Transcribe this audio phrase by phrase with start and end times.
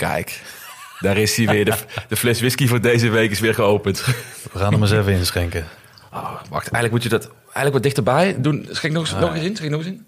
[0.00, 0.42] Kijk,
[1.00, 1.64] daar is hij weer.
[1.64, 1.74] De,
[2.08, 4.04] de fles whisky voor deze week is weer geopend.
[4.52, 5.66] We gaan hem eens even inschenken.
[6.12, 8.68] Oh, wacht, eigenlijk moet je dat eigenlijk wat dichterbij doen.
[8.70, 9.56] Schenk nog, eens, nog eens in.
[9.56, 10.06] Schenk nog eens in.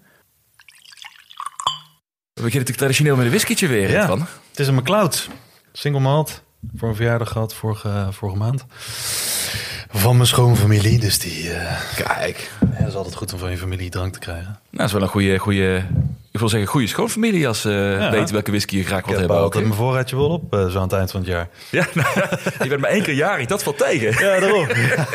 [2.33, 3.89] We beginnen natuurlijk traditioneel met een whiskietje weer.
[3.89, 4.19] Ja, Van.
[4.49, 5.27] het is een McLeod.
[5.73, 6.41] Single malt.
[6.75, 8.65] Voor een verjaardag gehad vorige, vorige maand.
[9.89, 10.99] Van mijn schoonfamilie.
[10.99, 14.19] Dus die eh Kijk, ja, het is altijd goed om van je familie drank te
[14.19, 14.45] krijgen.
[14.45, 15.83] nou, dat is wel een goede, goede,
[16.33, 19.27] ik wil zeggen, goede schoonfamilie als ze weten welke whisky je graag Ik wilt heb
[19.27, 19.37] hebben.
[19.37, 21.49] Ook, altijd mijn voorraadje wel op, eh, zo aan het eind van het jaar.
[21.69, 22.07] ja, nou,
[22.63, 24.25] je bent maar één keer jarig, dat valt tegen.
[24.25, 24.67] Ja, daarom.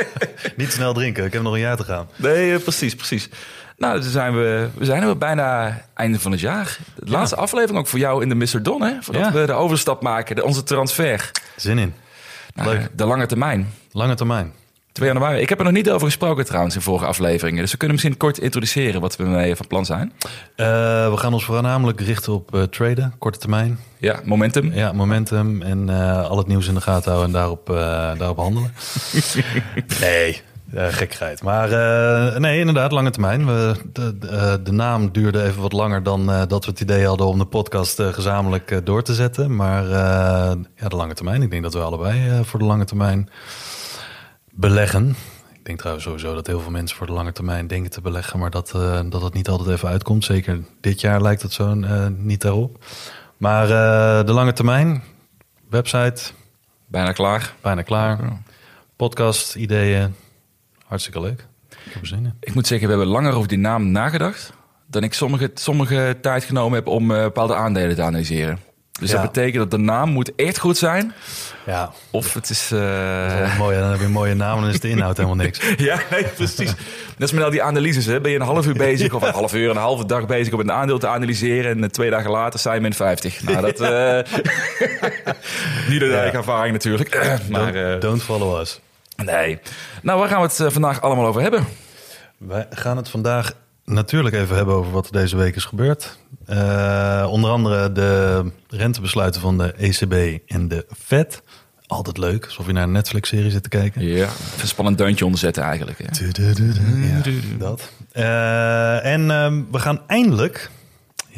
[0.57, 2.09] Niet snel drinken, ik heb nog een jaar te gaan.
[2.17, 3.29] Nee, eh, precies, precies.
[3.77, 6.79] Nou, dan zijn we, we zijn er weer bijna einde van het jaar.
[6.95, 8.63] De laatste aflevering ook voor jou in de Mr.
[8.63, 8.93] Don, hè?
[9.01, 9.33] Voordat Ja.
[9.33, 11.31] we de overstap maken, de, onze transfer.
[11.57, 11.95] Zin in.
[12.55, 12.89] naar Leuk.
[12.93, 13.73] De lange termijn.
[13.93, 14.53] Lange termijn.
[14.93, 15.41] 2 januari.
[15.41, 17.63] Ik heb er nog niet over gesproken trouwens in vorige afleveringen.
[17.63, 20.13] Dus we kunnen misschien kort introduceren wat we mee van plan zijn.
[20.57, 20.67] Eh,
[21.11, 23.79] we gaan ons voornamelijk richten op eh, traden, korte termijn.
[23.99, 24.73] Ja, momentum.
[24.73, 27.67] Ja, momentum en eh, al het nieuws in de gaten houden en daarop,
[28.19, 28.73] daarop handelen.
[30.01, 30.41] nee,
[30.75, 31.43] uh, gekkigheid.
[31.43, 31.69] Maar
[32.41, 33.47] nee, inderdaad, lange termijn.
[33.47, 37.27] We, de, de, de naam duurde even wat langer dan dat we het idee hadden
[37.27, 39.57] om de podcast gezamenlijk door te zetten.
[39.57, 39.89] Maar
[40.77, 41.43] ja, de lange termijn.
[41.43, 43.29] Ik denk dat we allebei voor de lange termijn
[44.59, 45.09] beleggen.
[45.53, 48.39] Ik denk trouwens sowieso dat heel veel mensen voor de lange termijn denken te beleggen,
[48.39, 50.25] maar dat, eh, dat het niet altijd even uitkomt.
[50.25, 52.85] Zeker dit jaar lijkt het zo eh, niet daarop.
[53.37, 55.03] Maar eh, de lange termijn,
[55.71, 56.23] website,
[56.87, 57.55] Bijna klaar.
[57.61, 58.19] bijna klaar.
[58.97, 60.15] Podcast, ideeën,
[60.85, 61.47] hartstikke leuk.
[61.69, 62.35] Ik heb er zin in.
[62.41, 64.53] Ik moet zeggen, we hebben langer over die naam nagedacht...
[64.87, 68.59] dan ik sommige, sommige tijd genomen heb om bepaalde aandelen te analyseren.
[68.99, 69.17] Dus Ja.
[69.23, 71.13] dat betekent dat de naam moet echt goed zijn.
[71.67, 72.69] Ja, Of het is...
[72.69, 73.79] dat eh, is mooi.
[73.79, 75.61] Dan heb je een mooie naam en dan is de inhoud helemaal niks.
[75.77, 76.75] Ja, nee, precies.
[77.19, 78.07] Dat is met al die analyses.
[78.07, 78.21] Hè.
[78.21, 80.61] Ben je een half uur bezig, of een half uur, een halve dag bezig om
[80.61, 81.71] een aandeel te analyseren.
[81.71, 83.43] En eh, twee dagen later sta je min 50.
[83.43, 83.81] Nou, dat.
[83.81, 84.33] eh
[85.89, 87.37] niet de eigen ervaring natuurlijk.
[87.51, 88.81] maar eh, Don't follow us.
[89.17, 89.59] nee.
[90.03, 91.65] Nou, waar gaan we het vandaag allemaal over hebben?
[92.39, 93.53] Wij gaan het vandaag
[93.89, 96.19] natuurlijk even hebben over wat er deze week is gebeurd.
[96.47, 101.43] Eh, onder andere de rentebesluiten van de ECB en de Fed.
[101.87, 104.03] Altijd leuk, alsof je naar een Netflix-serie zit te kijken.
[104.03, 104.25] Ja.
[104.25, 105.99] Even een spannend deuntje onderzetten eigenlijk.
[105.99, 106.11] Ja,
[107.59, 107.93] dat.
[108.13, 110.71] Eh, en ehm, we gaan eindelijk,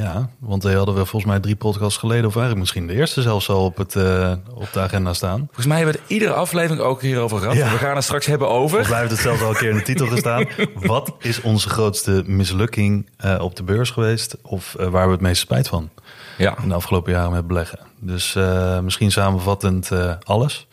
[0.02, 3.22] ja, want die hadden we volgens mij drie podcasts geleden, of eigenlijk misschien de eerste
[3.22, 5.38] zelfs al op, het, eh, op de agenda staan.
[5.46, 7.56] Volgens mij hebben we het iedere aflevering ook hierover gehad.
[7.56, 7.70] Ja.
[7.70, 8.68] We gaan het straks hebben over.
[8.68, 10.46] Volgens mij heeft het zelfs al een keer in de titel gestaan.
[10.74, 14.36] Wat is onze grootste mislukking eh, op de beurs geweest?
[14.42, 15.90] Of eh, waar we het meest spijt van
[16.38, 16.54] Ja.
[16.62, 17.78] in de afgelopen jaren met beleggen?
[18.02, 18.36] Dus
[18.82, 19.90] misschien samenvattend
[20.24, 20.66] alles.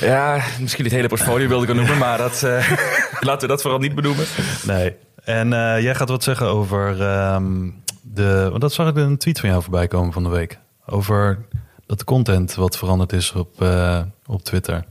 [0.00, 2.42] ja, misschien het hele portfolio wilde ik al noemen, maar dat,
[3.20, 4.24] laten we dat vooral niet benoemen.
[4.66, 4.94] Nee.
[5.24, 5.48] En
[5.82, 7.68] jij gaat wat zeggen over ehm,
[8.02, 8.46] de...
[8.48, 10.58] Want dat zag ik in een tweet van jou voorbij komen van de week.
[10.86, 11.46] Over
[11.86, 14.84] dat de content wat veranderd is op, eh, op Twitter.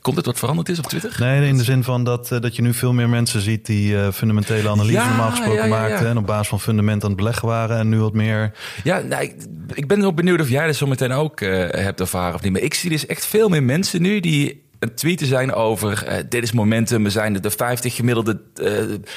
[0.00, 1.16] Komt het wat veranderd is op Twitter?
[1.18, 4.00] Nee, in de zin van dat, eh, dat je nu veel meer mensen ziet die
[4.00, 6.08] eh, fundamentele analyse Ja, normaal gesproken ja, maakten.
[6.08, 7.78] En op basis van fundament aan het beleggen waren.
[7.78, 8.52] En nu wat meer
[8.84, 9.34] Ja, nou, ik,
[9.74, 12.52] ik ben ook benieuwd of jij dat zo meteen ook eh, hebt ervaren of niet.
[12.52, 16.24] Maar ik zie dus echt veel meer mensen nu die een tweeten zijn over eh,
[16.28, 18.64] dit is momentum, we zijn de, de 50 gemiddelde, eh,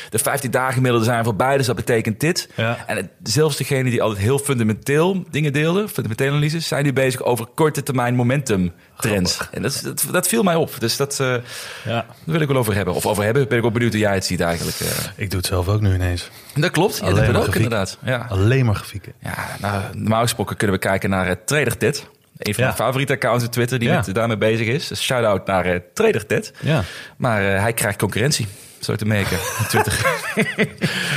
[0.09, 2.49] de 50 dagen gemiddelde zijn voorbij, dus dat betekent dit.
[2.55, 2.77] Ja.
[2.87, 7.23] En het, zelfs degene die altijd heel fundamenteel dingen deelden, fundamentele analyses, zijn nu bezig
[7.23, 9.39] over korte termijn momentum trends.
[9.51, 10.79] En dat, dat, dat viel mij op.
[10.79, 11.41] Dus dat, eh, Ja.
[11.83, 12.93] daar wil ik wel over hebben.
[12.93, 14.77] Of over hebben, ben ik ook benieuwd hoe jij het ziet eigenlijk.
[15.15, 16.29] Ik doe het zelf ook nu ineens.
[16.55, 17.97] Dat klopt, het maar ook inderdaad.
[18.03, 18.25] Ja.
[18.29, 19.13] Alleen maar grafieken.
[19.19, 22.07] Ja, nou, normaal gesproken kunnen we kijken naar uh, TraderTed.
[22.41, 24.87] Een van mijn favoriete accounts op Twitter die met, daarmee bezig is.
[24.87, 26.53] Dus shout-out naar uh, TraderTed.
[26.59, 26.83] Ja.
[27.17, 28.47] Maar uh, hij krijgt concurrentie,
[28.79, 29.99] zo te merken, op Twitter.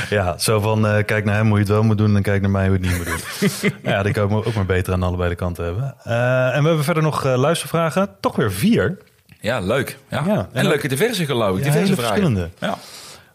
[0.09, 2.41] Ja, zo van eh, kijk naar hem hoe je het wel moet doen en kijk
[2.41, 3.71] naar mij hoe je het niet moet doen.
[3.91, 5.95] ja, die kan ik ook maar beter aan allebei de kanten hebben.
[6.03, 8.09] Eh, en we hebben verder nog eh, luistervragen.
[8.19, 8.97] Toch weer vier.
[9.39, 9.97] ja, leuk.
[10.09, 10.23] Ja.
[10.25, 11.63] Ja, en, leuke diverse geloof ik.
[11.63, 12.15] Ja, diverse hele vragen.
[12.15, 12.49] verschillende.
[12.59, 12.77] Ja.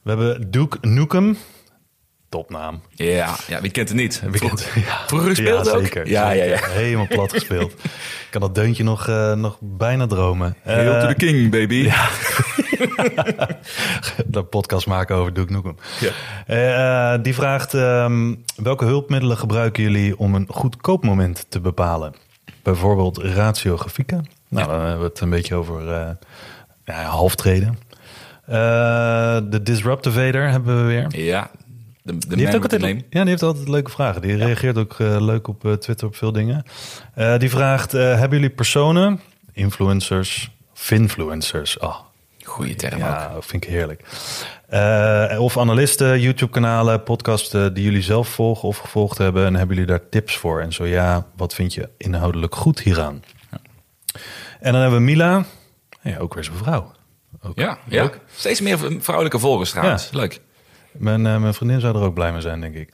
[0.02, 1.36] We hebben Duke Nukem.
[2.30, 2.82] Topnaam.
[2.90, 4.22] Ja, ja, wie kent het niet?
[4.30, 5.82] Wie kent- Vroeger, vroeger gespeeld ja, ook?
[5.82, 6.68] Zeker, Ja, ja, zeker.
[6.68, 6.74] ja.
[6.74, 7.72] Helemaal plat gespeeld.
[7.82, 10.56] Ik kan dat deuntje nog, eh, nog bijna dromen.
[10.64, 11.90] Hail Eh, to the king, baby.
[14.26, 15.76] de podcast maken over Duke Nukem.
[16.00, 17.14] Ja.
[17.14, 22.14] Eh, die vraagt, ehm, welke hulpmiddelen gebruiken jullie om een goedkoop moment te bepalen?
[22.62, 24.26] Bijvoorbeeld ratio grafieken.
[24.48, 26.10] Nou, dan hebben we het een beetje over eh
[26.84, 27.78] ja, halftreden.
[28.46, 28.56] Eh,
[29.50, 31.06] de Disruptivator hebben we weer.
[31.24, 31.50] Ja,
[32.02, 32.94] de, de Die heeft, ook altijd, name.
[33.10, 34.22] ja, die heeft altijd leuke vragen.
[34.22, 36.62] Die reageert ook eh, leuk op eh, Twitter op veel dingen.
[37.14, 39.20] Eh, die vraagt, hebben jullie personen,
[39.52, 41.80] influencers, finfluencers?
[41.80, 41.96] Ah,
[42.44, 43.00] Goeie term ook.
[43.00, 44.02] Ja, vind ik heerlijk.
[45.38, 49.46] Of analisten, YouTube-kanalen, podcasten die jullie zelf volgen of gevolgd hebben.
[49.46, 50.60] En hebben jullie daar tips voor?
[50.60, 53.22] En zo ja, wat vind je inhoudelijk goed hieraan?
[54.60, 55.44] En dan hebben we Mila.
[56.02, 56.92] Ja, ook weer zo'n vrouw.
[57.42, 58.10] Ook Ja, ja.
[58.36, 60.10] steeds meer vrouwelijke volgers trouwens.
[60.10, 60.40] Leuk.
[60.92, 62.92] Mijn, eh, mijn vriendin zou er ook blij mee zijn, denk ik.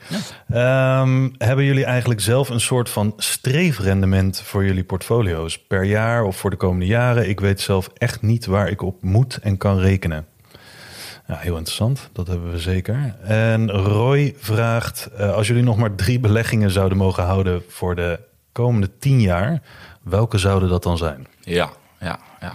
[0.49, 6.37] Ehm, hebben jullie eigenlijk zelf een soort van streefrendement voor jullie portfolio's per jaar of
[6.37, 7.29] voor de komende jaren?
[7.29, 10.25] Ik weet zelf echt niet waar ik op moet en kan rekenen.
[11.27, 13.15] Ja, heel interessant, dat hebben we zeker.
[13.23, 18.19] En Roy vraagt: eh, als jullie nog maar drie beleggingen zouden mogen houden voor de
[18.51, 19.61] komende tien jaar,
[20.03, 21.27] welke zouden dat dan zijn?
[21.39, 22.53] Ja, ja, ja.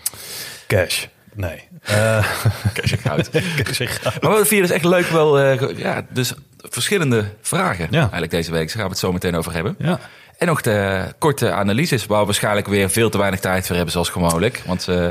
[0.66, 1.06] Cash.
[1.34, 1.68] Nee.
[1.82, 2.16] Eh
[2.92, 3.30] en goud.
[4.22, 7.98] Maar we vieren dus echt leuk wel, eh, ja, dus verschillende vragen Ja.
[8.00, 8.66] eigenlijk deze week.
[8.66, 9.74] Daar gaan we het zo meteen over hebben.
[9.78, 10.00] Ja.
[10.38, 13.92] En nog de korte analyses, waar we waarschijnlijk weer veel te weinig tijd voor hebben,
[13.92, 14.62] zoals gewoonlijk.
[14.66, 15.08] Want eh,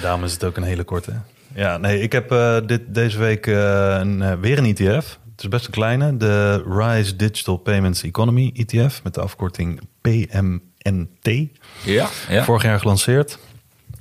[0.00, 1.12] Daarom is het ook een hele korte.
[1.54, 3.54] Ja, nee, ik heb eh, dit, deze week eh,
[4.00, 5.18] een, eh, weer een ETF.
[5.32, 6.16] Het is best een kleine.
[6.16, 9.00] De Rise Digital Payments Economy ETF.
[9.02, 11.48] Met de afkorting PMNT.
[11.84, 12.44] ja, ja.
[12.44, 13.38] Vorig jaar gelanceerd.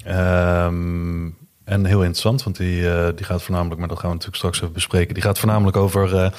[0.05, 1.25] Ehm,
[1.67, 4.61] en heel interessant, want die, eh, die gaat voornamelijk, maar dat gaan we natuurlijk straks
[4.61, 5.13] even bespreken.
[5.13, 6.29] Die gaat voornamelijk over eh,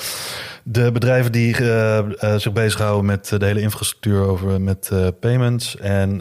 [0.62, 4.90] de bedrijven die eh, zich bezighouden met de hele infrastructuur, over met
[5.20, 6.19] payments en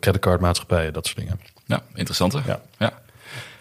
[0.00, 1.40] creditcardmaatschappijen, dat soort dingen.
[1.64, 2.40] ja interessante.
[2.46, 2.60] Ja.
[2.78, 2.92] Ja.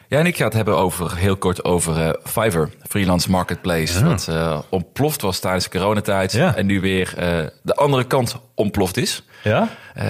[0.08, 4.06] Ja, en ik ga het hebben over, heel kort over Fiverr, freelance marketplace.
[4.06, 6.32] Wat eh, ontploft was tijdens de coronatijd.
[6.32, 6.56] Ja.
[6.56, 7.14] En nu weer
[7.62, 9.24] de andere kant ontploft is.
[9.44, 9.70] Ja?
[9.94, 10.06] Eh,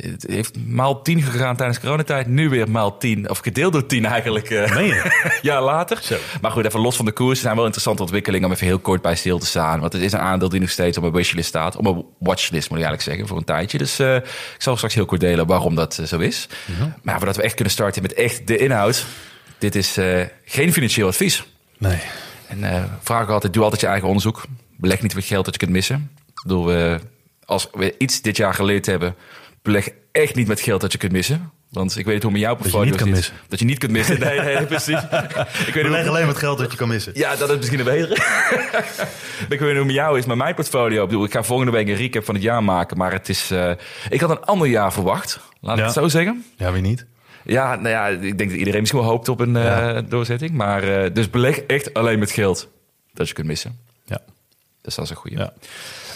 [0.00, 2.26] het heeft maal 10 gegaan tijdens coronatijd.
[2.26, 4.50] Nu weer maal 10, of gedeeld door 10 eigenlijk.
[4.50, 5.28] eh Meen je?
[5.42, 5.98] jaar later.
[6.02, 6.16] Zo.
[6.40, 7.36] Maar goed, even los van de koers.
[7.36, 9.80] Er zijn wel interessante ontwikkelingen om even heel kort bij stil te staan.
[9.80, 11.76] Want het is een aandeel die nog steeds op mijn wishlist staat.
[11.76, 13.78] Op mijn watchlist moet ik eigenlijk zeggen, voor een tijdje.
[13.78, 16.48] Dus eh, ik zal straks heel kort delen waarom dat eh, zo is.
[17.02, 19.06] Maar voordat we echt kunnen starten met echt de inhoud.
[19.58, 21.44] Dit is eh, geen financieel advies.
[21.78, 21.98] Nee.
[22.46, 24.42] En eh vraag altijd, doe altijd je eigen onderzoek.
[24.76, 26.10] Beleg niet met geld dat je kunt missen.
[26.28, 26.94] Ik bedoel, eh,
[27.46, 29.14] als we iets dit jaar geleerd hebben...
[29.62, 31.50] beleg echt niet met geld dat je kunt missen.
[31.70, 33.16] Want ik weet niet hoe met jouw portfolio niet kan zit.
[33.16, 33.34] missen.
[33.48, 34.20] Dat je niet kunt missen.
[34.20, 35.02] Nee, nee, precies.
[35.66, 37.12] ik weet niet hoe, alleen met geld dat je kan missen.
[37.14, 38.14] ja, dat is misschien een betere.
[39.54, 41.02] ik weet niet hoe met jou is, maar mijn portfolio...
[41.02, 42.96] Ik, bedoel, ik ga volgende week een recap van het jaar maken.
[42.96, 43.50] Maar het is...
[43.50, 43.72] eh,
[44.10, 45.40] ik had een ander jaar verwacht.
[45.60, 46.44] Laat ik het zo zeggen.
[46.56, 47.06] Ja, wie niet?
[47.44, 50.50] Ja, nou ja, ik denk dat iedereen misschien wel hoopt op een eh, doorzetting.
[50.50, 52.68] Maar eh, dus beleg echt alleen met geld
[53.12, 53.78] dat je kunt missen.
[54.04, 54.20] Ja.
[54.82, 55.36] Dus dat is een goede.
[55.36, 55.52] Ja.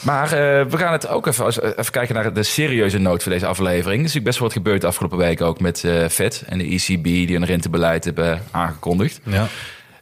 [0.01, 3.33] Maar eh, we gaan het ook even, als- even kijken naar de serieuze noot voor
[3.33, 3.85] deze aflevering.
[3.87, 6.59] Er is natuurlijk best wel wat gebeurd de afgelopen weken ook met eh Fed en
[6.59, 9.21] de ECB die een rentebeleid hebben aangekondigd.
[9.23, 9.47] Ja.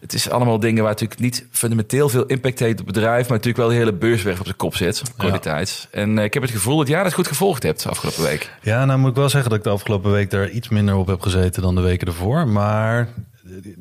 [0.00, 3.36] Het is allemaal dingen waar natuurlijk niet fundamenteel veel impact heeft op het bedrijf, maar
[3.38, 5.88] natuurlijk wel de hele beursweg op zijn kop zet, kwaliteit.
[5.90, 8.50] En eh, ik heb het gevoel dat jij dat goed gevolgd hebt de afgelopen week.
[8.62, 11.06] Ja, nou moet ik wel zeggen dat ik de afgelopen week daar iets minder op
[11.06, 12.48] heb gezeten dan de weken ervoor.
[12.48, 13.08] Maar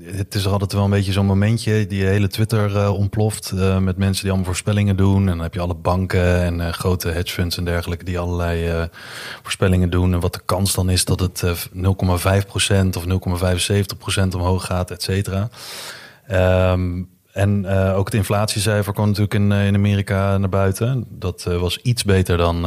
[0.02, 1.88] het is er altijd wel een beetje zo'n momentje.
[1.88, 5.20] Die hele Twitter eh, ontploft eh, met mensen die allemaal voorspellingen doen.
[5.20, 8.88] En dan heb je alle banken en eh, grote hedge funds en dergelijke die allerlei
[9.42, 10.14] voorspellingen doen.
[10.14, 15.04] En wat de kans dan is dat het eh, 0,5% of 0,75% omhoog gaat, et
[15.04, 15.50] cetera.
[16.28, 21.06] Ehm, en ook het inflatiecijfer kwam natuurlijk in, in Amerika naar buiten.
[21.10, 22.66] Dat was iets beter dan,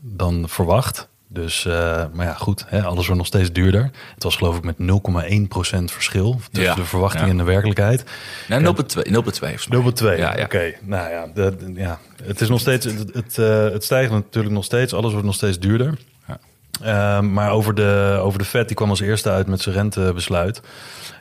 [0.00, 1.09] dan verwacht.
[1.32, 3.90] Dus, eh, maar ja, goed, hè, alles wordt nog steeds duurder.
[4.14, 7.30] Het was geloof ik met 0,1% verschil tussen Ja, de verwachting ja.
[7.30, 8.04] en de werkelijkheid.
[8.48, 10.14] Nee, 0,2 0,2 volgens mij.
[10.14, 10.18] 0,2.
[10.18, 10.36] Ja.
[10.42, 14.54] Oké, nou ja, de, ja, het is nog steeds, het, het, eh, het stijgt natuurlijk
[14.54, 14.92] nog steeds.
[14.92, 15.98] Alles wordt nog steeds duurder.
[16.26, 16.38] Ja.
[16.82, 20.60] Ehm, maar over de, over de Fed, die kwam als eerste uit met zijn rentebesluit.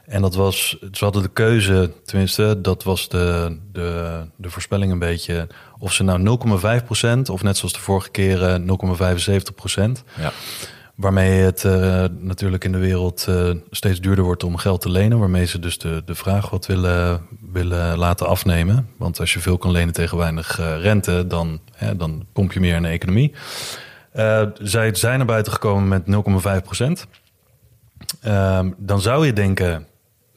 [0.10, 5.00] En dat was, ze hadden de keuze, tenminste, dat was de, de, de voorspelling een
[5.00, 5.48] beetje.
[5.80, 6.38] Of ze nou
[7.25, 10.06] 0,5% of net zoals de vorige keren 0,75%.
[10.18, 10.32] Ja.
[10.96, 15.20] Waarmee het eh, natuurlijk in de wereld eh, steeds duurder wordt om geld te lenen.
[15.20, 18.89] Waarmee ze dus de, de vraag wat willen, willen laten afnemen.
[18.98, 22.60] Want als je veel kan lenen tegen weinig eh, rente, dan, hè, dan pomp je
[22.60, 23.34] meer in de economie.
[24.62, 26.04] Zij zijn naar buiten gekomen met
[26.58, 27.08] 0,5 procent.
[28.22, 29.88] Ehm, dan zou je denken,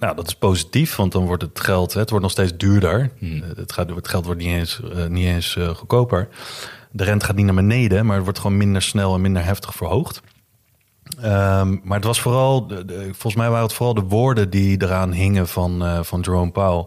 [0.03, 3.11] nou dat is positief, want dan wordt het geld, het wordt nog steeds duurder.
[3.21, 6.29] Eh, Het, gaat, het geld wordt niet eens, eh, niet eens eh, goedkoper.
[6.91, 9.75] De rente gaat niet naar beneden, maar het wordt gewoon minder snel en minder heftig
[9.75, 10.21] verhoogd.
[11.21, 14.83] Ehm, maar het was vooral, de- de- volgens mij waren het vooral de woorden die
[14.83, 16.87] eraan hingen van, eh, van Jerome Powell.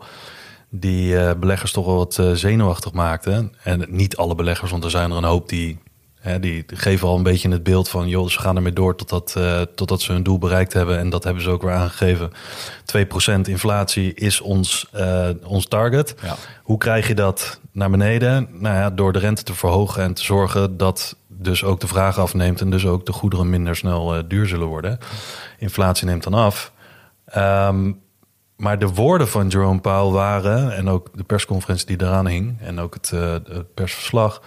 [0.69, 3.53] Die beleggers toch wel wat zenuwachtig maakten.
[3.63, 5.79] En niet alle beleggers, want er zijn er een hoop die,
[6.25, 8.07] hè, die geven al een beetje het beeld van...
[8.07, 10.99] joh, ze gaan ermee door totdat, eh, totdat ze hun doel bereikt hebben.
[10.99, 12.31] En dat hebben ze ook weer aangegeven.
[12.85, 16.15] 2% inflatie is ons, eh, ons target.
[16.21, 16.35] Ja.
[16.63, 18.47] Hoe krijg je dat naar beneden?
[18.51, 22.19] Nou ja, door de rente te verhogen en te zorgen dat dus ook de vraag
[22.19, 24.97] afneemt en dus ook de goederen minder snel eh, duur zullen worden.
[25.57, 26.71] Inflatie neemt dan af.
[27.25, 27.91] Ehm,
[28.55, 32.79] maar de woorden van Jerome Powell waren, en ook de persconferentie die eraan hing, en
[32.79, 34.41] ook het, uh, het persverslag.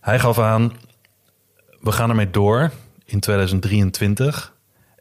[0.00, 0.72] Hij gaf aan,
[1.84, 2.70] we gaan ermee door
[3.04, 4.52] in 2023.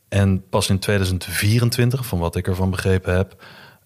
[0.10, 3.44] En pas in 2024, van wat ik ervan begrepen heb,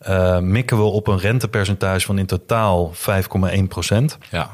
[0.07, 4.17] uh, mikken we op een rentepercentage van in totaal 5,1 procent.
[4.31, 4.49] Ja.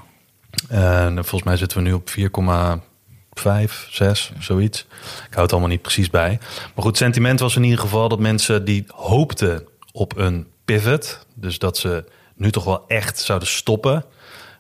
[0.72, 4.80] Uh, volgens mij zitten we nu op 4,5, 6, zoiets.
[5.28, 6.40] Ik hou het allemaal niet precies bij.
[6.76, 11.60] Maar goed, sentiment was in ieder geval dat mensen die hoopten op een pivot, dus
[11.60, 14.06] dat ze nu toch wel echt zouden stoppen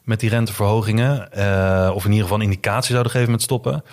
[0.03, 3.83] met die renteverhogingen, uh, of in ieder geval indicatie zouden geven met stoppen.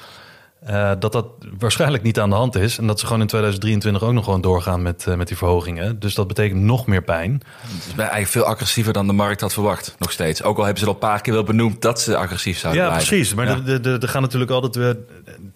[0.68, 1.26] Uh, dat dat
[1.58, 2.78] waarschijnlijk niet aan de hand is.
[2.78, 5.98] En dat ze gewoon in 2023 ook nog gewoon doorgaan met, uh, met die verhogingen.
[5.98, 7.42] Dus dat betekent nog meer pijn.
[7.60, 10.42] Het is eigenlijk veel agressiever dan de markt had verwacht, nog steeds.
[10.42, 12.88] Ook al hebben ze al een paar keer wel benoemd dat ze agressief zouden ja,
[12.88, 13.08] blijven.
[13.08, 13.34] Precies.
[13.34, 13.78] Maar ja.
[14.00, 14.96] Er gaan natuurlijk altijd weer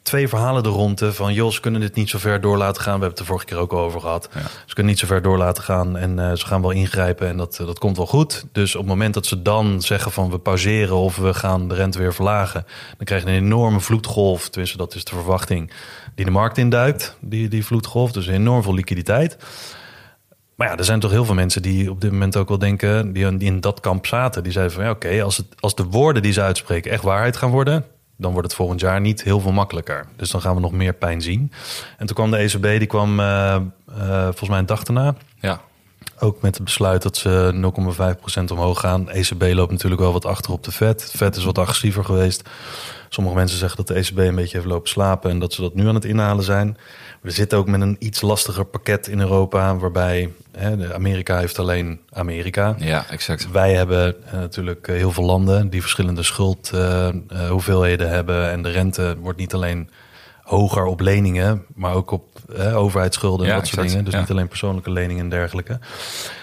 [0.03, 1.03] twee verhalen er rond.
[1.05, 2.99] Van Jos, kunnen dit niet zo ver door laten gaan.
[2.99, 4.29] We hebben het de vorige keer ook al over gehad.
[4.35, 4.41] Ja.
[4.67, 5.97] Ze kunnen niet zo ver door laten gaan.
[5.97, 8.45] En uh, ze gaan wel ingrijpen en dat, dat komt wel goed.
[8.53, 11.75] Dus op het moment dat ze dan zeggen van we pauzeren of we gaan de
[11.75, 12.67] rente weer verlagen.
[12.97, 14.49] Dan krijg je een enorme vloedgolf.
[14.49, 15.71] Tenminste, dat is de verwachting
[16.15, 18.13] die de markt induikt, die, die vloedgolf.
[18.13, 19.37] Dus enorm veel liquiditeit.
[20.55, 23.13] Maar ja, er zijn toch heel veel mensen die op dit moment ook wel denken,
[23.13, 24.43] die, in dat kamp zaten.
[24.43, 27.37] Die zeiden van ja, oké, als, het, als de woorden die ze uitspreken echt waarheid
[27.37, 27.85] gaan worden,
[28.17, 30.07] dan wordt het volgend jaar niet heel veel makkelijker.
[30.17, 31.53] Dus dan gaan we nog meer pijn zien.
[31.99, 33.57] En toen kwam de ECB, die kwam uh,
[33.99, 35.15] uh, volgens mij een dag daarna.
[35.41, 35.61] Ja.
[36.19, 37.73] Ook met het besluit dat ze
[38.39, 39.11] 0,5% omhoog gaan.
[39.11, 41.11] ECB loopt natuurlijk wel wat achter op de Fed.
[41.13, 42.49] De Fed is wat agressiever geweest.
[43.15, 45.75] Sommige mensen zeggen dat de ECB een beetje heeft lopen slapen en dat ze dat
[45.75, 46.77] nu aan het inhalen zijn.
[47.21, 52.01] We zitten ook met een iets lastiger pakket in Europa, waarbij hè, Amerika heeft alleen
[52.11, 52.75] Amerika.
[52.79, 53.51] Ja, exact.
[53.51, 58.51] Wij hebben uh, natuurlijk heel veel landen die verschillende schuldhoeveelheden uh, uh, hebben.
[58.51, 59.91] En de rente wordt niet alleen
[60.43, 62.34] hoger op leningen, maar ook op
[62.75, 64.05] overheidsschulden en ja, dat soort dingen.
[64.05, 64.21] Dus Ja.
[64.21, 65.79] niet alleen persoonlijke leningen en dergelijke.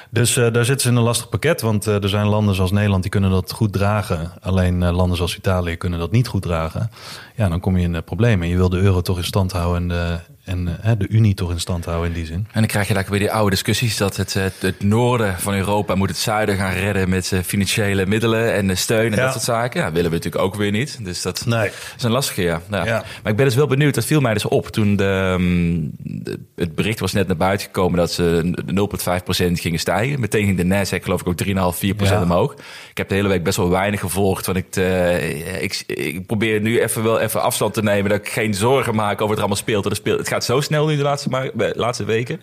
[0.09, 1.61] Dus uh, daar zitten ze in een lastig pakket.
[1.61, 4.31] Want uh, er zijn landen zoals Nederland die kunnen dat goed dragen.
[4.41, 6.91] Alleen uh, landen zoals Italië kunnen dat niet goed dragen.
[7.35, 8.47] Ja, dan kom je in problemen.
[8.47, 10.19] Je wil de euro toch in stand houden en de,
[10.51, 12.35] en, de Unie toch in stand houden in die zin.
[12.35, 15.53] En dan krijg je lekker weer die oude discussies dat het, het, het noorden van
[15.53, 19.23] Europa moet het zuiden gaan redden met zijn financiële middelen en steun en Ja.
[19.23, 19.81] dat soort zaken.
[19.81, 20.99] Ja, willen we natuurlijk ook weer niet.
[21.05, 21.69] Dus dat Nee.
[21.97, 22.61] is een lastige, ja.
[22.67, 23.03] Nou, Ja.
[23.23, 26.75] Maar ik ben dus wel benieuwd, dat viel mij dus op toen de, de- het
[26.75, 30.19] bericht was net naar buiten gekomen dat ze 0,5% gingen stijgen.
[30.19, 30.63] Meteen ging de
[30.99, 31.35] Nasdaq geloof ik ook
[31.73, 32.21] 3,5, 4% Ja.
[32.21, 32.53] omhoog.
[32.89, 36.61] Ik heb de hele week best wel weinig gevolgd, want ik, eh, ik, ik probeer
[36.61, 39.39] nu even wel even afstand te nemen dat ik geen zorgen maak over wat er
[39.39, 39.85] allemaal speelt.
[39.85, 42.41] Er speelt het gaat zo snel nu de laatste, de laatste weken.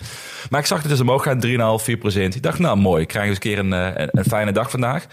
[0.51, 2.35] Maar ik zag het dus omhoog gaan, 3,5, 4%.
[2.35, 4.71] Ik dacht, nou mooi, ik krijg eens een keer een, eh, een, een fijne dag
[4.71, 5.07] vandaag.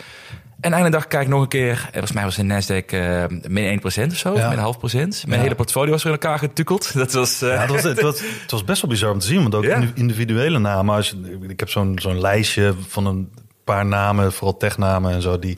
[0.60, 1.72] En einde dag kijk ik nog een keer.
[1.72, 4.44] En volgens mij was de Nasdaq eh min 1% of zo, Ja.
[4.48, 5.24] min een half procent.
[5.26, 5.44] Mijn Ja.
[5.44, 6.94] hele portfolio was er in elkaar getukkeld.
[6.98, 7.42] Dat was...
[7.42, 9.42] eh, Ja, het was, het, was, het was best wel bizar om te zien.
[9.42, 9.64] Want ook
[9.96, 10.96] individuele namen.
[10.96, 13.32] Als je, ik heb zo'n zo'n lijstje van een
[13.64, 15.58] paar namen, vooral technamen en zo, die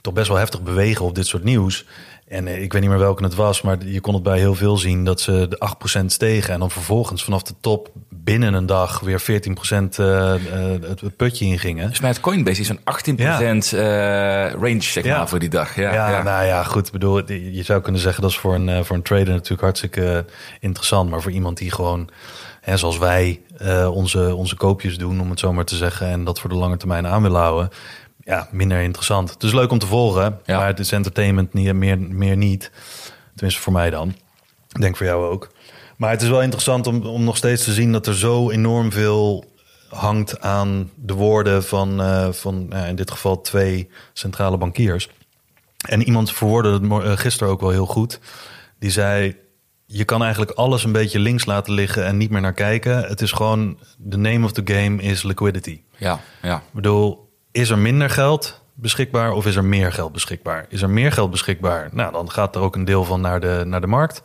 [0.00, 1.84] toch best wel heftig bewegen op dit soort nieuws.
[2.30, 4.54] En eh, ik weet niet meer welke het was, maar je kon het bij heel
[4.54, 5.58] veel zien dat ze de
[6.00, 6.54] 8% stegen.
[6.54, 11.44] En dan vervolgens vanaf de top binnen een dag weer 14% eh, eh, het, putje
[11.44, 11.92] ingingen.
[12.00, 15.16] Mij het Coinbase is zo'n 18% eh, range, zeg Ja.
[15.16, 15.76] maar, voor die dag.
[15.76, 16.92] Ja, Ja, nou ja, goed.
[16.92, 20.24] Bedoel, je zou kunnen zeggen dat is voor een, voor een trader natuurlijk hartstikke
[20.60, 21.10] interessant.
[21.10, 22.08] Maar voor iemand die gewoon,
[22.60, 23.40] hè, zoals wij,
[23.92, 26.06] onze, onze koopjes doen, om het zo maar te zeggen.
[26.06, 27.68] En dat voor de lange termijn aan willen houden.
[28.30, 29.30] Ja, minder interessant.
[29.30, 30.56] Het is leuk om te volgen, Ja.
[30.58, 32.70] maar het is entertainment niet, meer, meer niet.
[33.34, 34.08] Tenminste voor mij dan.
[34.72, 35.50] Ik denk voor jou ook.
[35.96, 38.92] Maar het is wel interessant om, om nog steeds te zien dat er zo enorm
[38.92, 39.44] veel
[39.88, 45.08] hangt aan de woorden van, eh, van in dit geval twee centrale bankiers.
[45.88, 48.20] En iemand verwoordde het eh, gisteren ook wel heel goed.
[48.78, 49.36] Die zei:
[49.86, 52.96] Je kan eigenlijk alles een beetje links laten liggen en niet meer naar kijken.
[53.02, 53.78] Het is gewoon:
[54.10, 55.80] the name of the game is liquidity.
[55.96, 56.56] ja, ja.
[56.56, 60.66] Ik bedoel, is er minder geld beschikbaar of is er meer geld beschikbaar?
[60.68, 61.88] Is er meer geld beschikbaar?
[61.92, 64.22] Nou, dan gaat er ook een deel van naar de, naar de markt.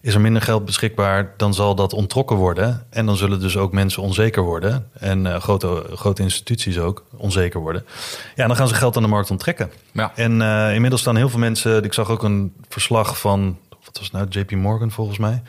[0.00, 2.86] Is er minder geld beschikbaar, dan zal dat ontrokken worden.
[2.90, 4.88] En dan zullen dus ook mensen onzeker worden.
[4.92, 7.84] En eh, grote, grote instituties ook onzeker worden.
[8.34, 9.70] Ja, dan gaan ze geld aan de markt onttrekken.
[9.92, 10.12] Ja.
[10.14, 11.84] En eh, inmiddels staan heel veel mensen.
[11.84, 13.58] Ik zag ook een verslag van.
[13.84, 14.26] Wat was nou?
[14.28, 15.42] JP Morgan volgens mij.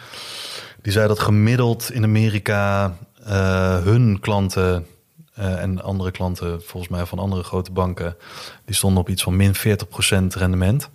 [0.82, 2.94] Die zei dat gemiddeld in Amerika
[3.26, 4.86] eh, hun klanten.
[5.34, 8.16] Eh, en andere klanten, volgens mij van andere grote banken.
[8.66, 9.60] die stonden op iets van min 40%
[10.36, 10.90] rendement.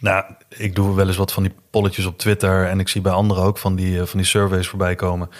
[0.00, 2.66] Nou, ik doe wel eens wat van die polletjes op Twitter.
[2.66, 5.30] En ik zie bij anderen ook van die, eh, van die surveys voorbij komen.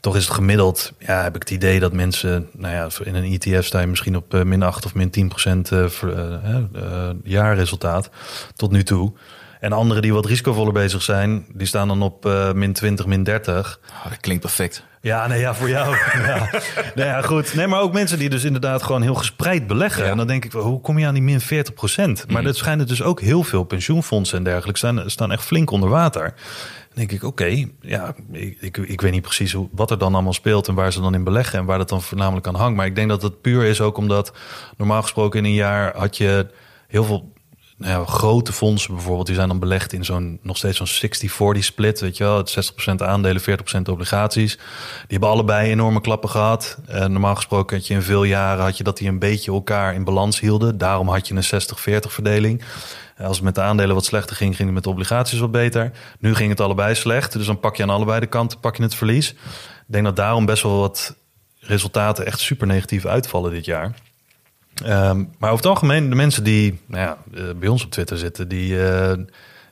[0.00, 3.32] Toch is het gemiddeld, ja, heb ik het idee dat mensen, nou ja, in een
[3.32, 6.56] ETF sta je misschien op eh, min 8 of min 10 procent eh, ver- eh,
[6.56, 8.10] eh, jaarresultaat
[8.56, 9.12] tot nu toe.
[9.60, 12.24] En anderen die wat risicovoller bezig zijn, die staan dan op
[12.54, 13.80] min 20, min 30.
[13.90, 14.84] Oh, dat klinkt perfect.
[15.02, 15.96] Ja, nee, ja, voor jou.
[16.26, 16.50] ja.
[16.94, 17.54] Ja, goed.
[17.54, 20.04] Nee, maar ook mensen die dus inderdaad gewoon heel gespreid beleggen.
[20.04, 20.10] Ja.
[20.10, 22.24] En dan denk ik, hoe kom je aan die min 40 procent?
[22.30, 25.88] Maar dat schijnen dus ook heel veel pensioenfondsen en dergelijke staan, staan echt flink onder
[25.88, 26.22] water.
[26.22, 30.14] Dan denk ik, oké, ja, ik, ik, ik weet niet precies hoe, wat er dan
[30.14, 32.76] allemaal speelt en waar ze dan in beleggen en waar dat dan voornamelijk aan hangt.
[32.76, 34.32] Maar ik denk dat het puur is ook omdat
[34.76, 36.46] normaal gesproken in een jaar had je
[36.88, 37.32] heel veel
[37.80, 41.58] nou ja, grote fondsen bijvoorbeeld, die zijn dan belegd in zo'n nog steeds zo'n 60-40
[41.58, 43.44] split, weet je wel, het 60% aandelen, 40%
[43.90, 44.56] obligaties.
[44.56, 44.64] Die
[45.08, 46.78] hebben allebei enorme klappen gehad.
[46.86, 49.94] Eh, normaal gesproken had je in veel jaren had je dat die een beetje elkaar
[49.94, 50.78] in balans hielden.
[50.78, 52.62] Daarom had je een 60-40 verdeling.
[53.16, 55.50] Eh, Als het met de aandelen wat slechter ging, ging het met de obligaties wat
[55.50, 55.92] beter.
[56.18, 58.82] Nu ging het allebei slecht, dus dan pak je aan allebei de kanten pak je
[58.82, 59.30] het verlies.
[59.30, 59.36] Ik
[59.86, 61.14] denk dat daarom best wel wat
[61.60, 63.94] resultaten echt super negatief uitvallen dit jaar.
[64.84, 68.18] Ehm, maar over het algemeen, de mensen die nou ja, eh, bij ons op Twitter
[68.18, 69.12] zitten, die, eh,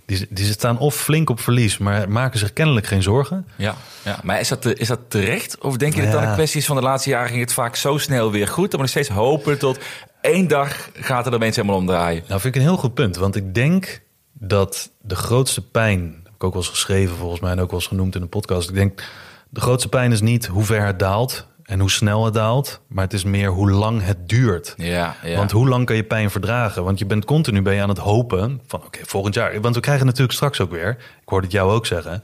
[0.06, 3.46] die, die staan of flink op verlies, maar maken zich kennelijk geen zorgen.
[3.56, 3.74] Ja,
[4.04, 4.20] ja.
[4.22, 5.58] maar is dat, te- is dat terecht?
[5.58, 6.18] Of denk je dat Ja.
[6.20, 8.62] dan een kwestie is van de laatste jaren ging het vaak zo snel weer goed...
[8.64, 9.78] dat we nog steeds hopen tot
[10.20, 12.22] één dag gaat er opeens helemaal omdraaien?
[12.28, 14.00] Nou, vind ik een heel goed punt, want ik denk
[14.32, 17.78] dat de grootste pijn, heb ik ook wel eens geschreven volgens mij en ook wel
[17.80, 18.68] eens genoemd in de podcast.
[18.68, 19.04] Ik denk,
[19.50, 23.04] de grootste pijn is niet hoe ver het daalt en hoe snel het daalt, maar
[23.04, 24.74] het is meer hoe lang het duurt.
[24.76, 25.36] Ja, ja.
[25.36, 26.84] Want hoe lang kan je pijn verdragen?
[26.84, 29.60] Want je bent continu ben je aan het hopen van oké, volgend jaar.
[29.60, 30.90] Want we krijgen natuurlijk straks ook weer.
[31.22, 32.22] Ik hoorde het jou ook zeggen.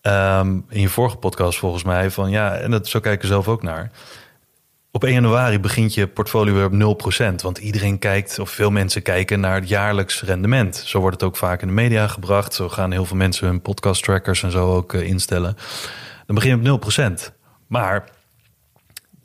[0.00, 3.62] ehm, in je vorige podcast volgens mij van ja, en dat zo kijken zelf ook
[3.62, 3.90] naar.
[4.90, 7.42] Op 1 januari begint je portfolio weer op 0%.
[7.42, 10.76] Want iedereen kijkt, of veel mensen kijken naar het jaarlijks rendement.
[10.76, 12.54] Zo wordt het ook vaak in de media gebracht.
[12.54, 15.56] Zo gaan heel veel mensen hun podcast trackers en zo ook eh, instellen.
[16.26, 16.82] Dan begin je op
[17.30, 17.32] 0%.
[17.66, 18.08] Maar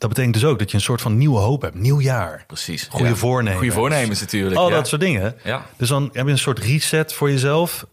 [0.02, 1.74] dat betekent dus ook dat je een soort van nieuwe hoop hebt.
[1.74, 2.44] Nieuw jaar.
[2.46, 2.86] Precies.
[2.90, 3.14] Goede ja.
[3.14, 3.58] voornemens.
[3.58, 4.56] Goede voornemens natuurlijk.
[4.56, 4.74] Al ja.
[4.74, 5.34] dat soort dingen.
[5.44, 5.66] Ja.
[5.76, 7.86] Dus dan heb je een soort reset voor jezelf.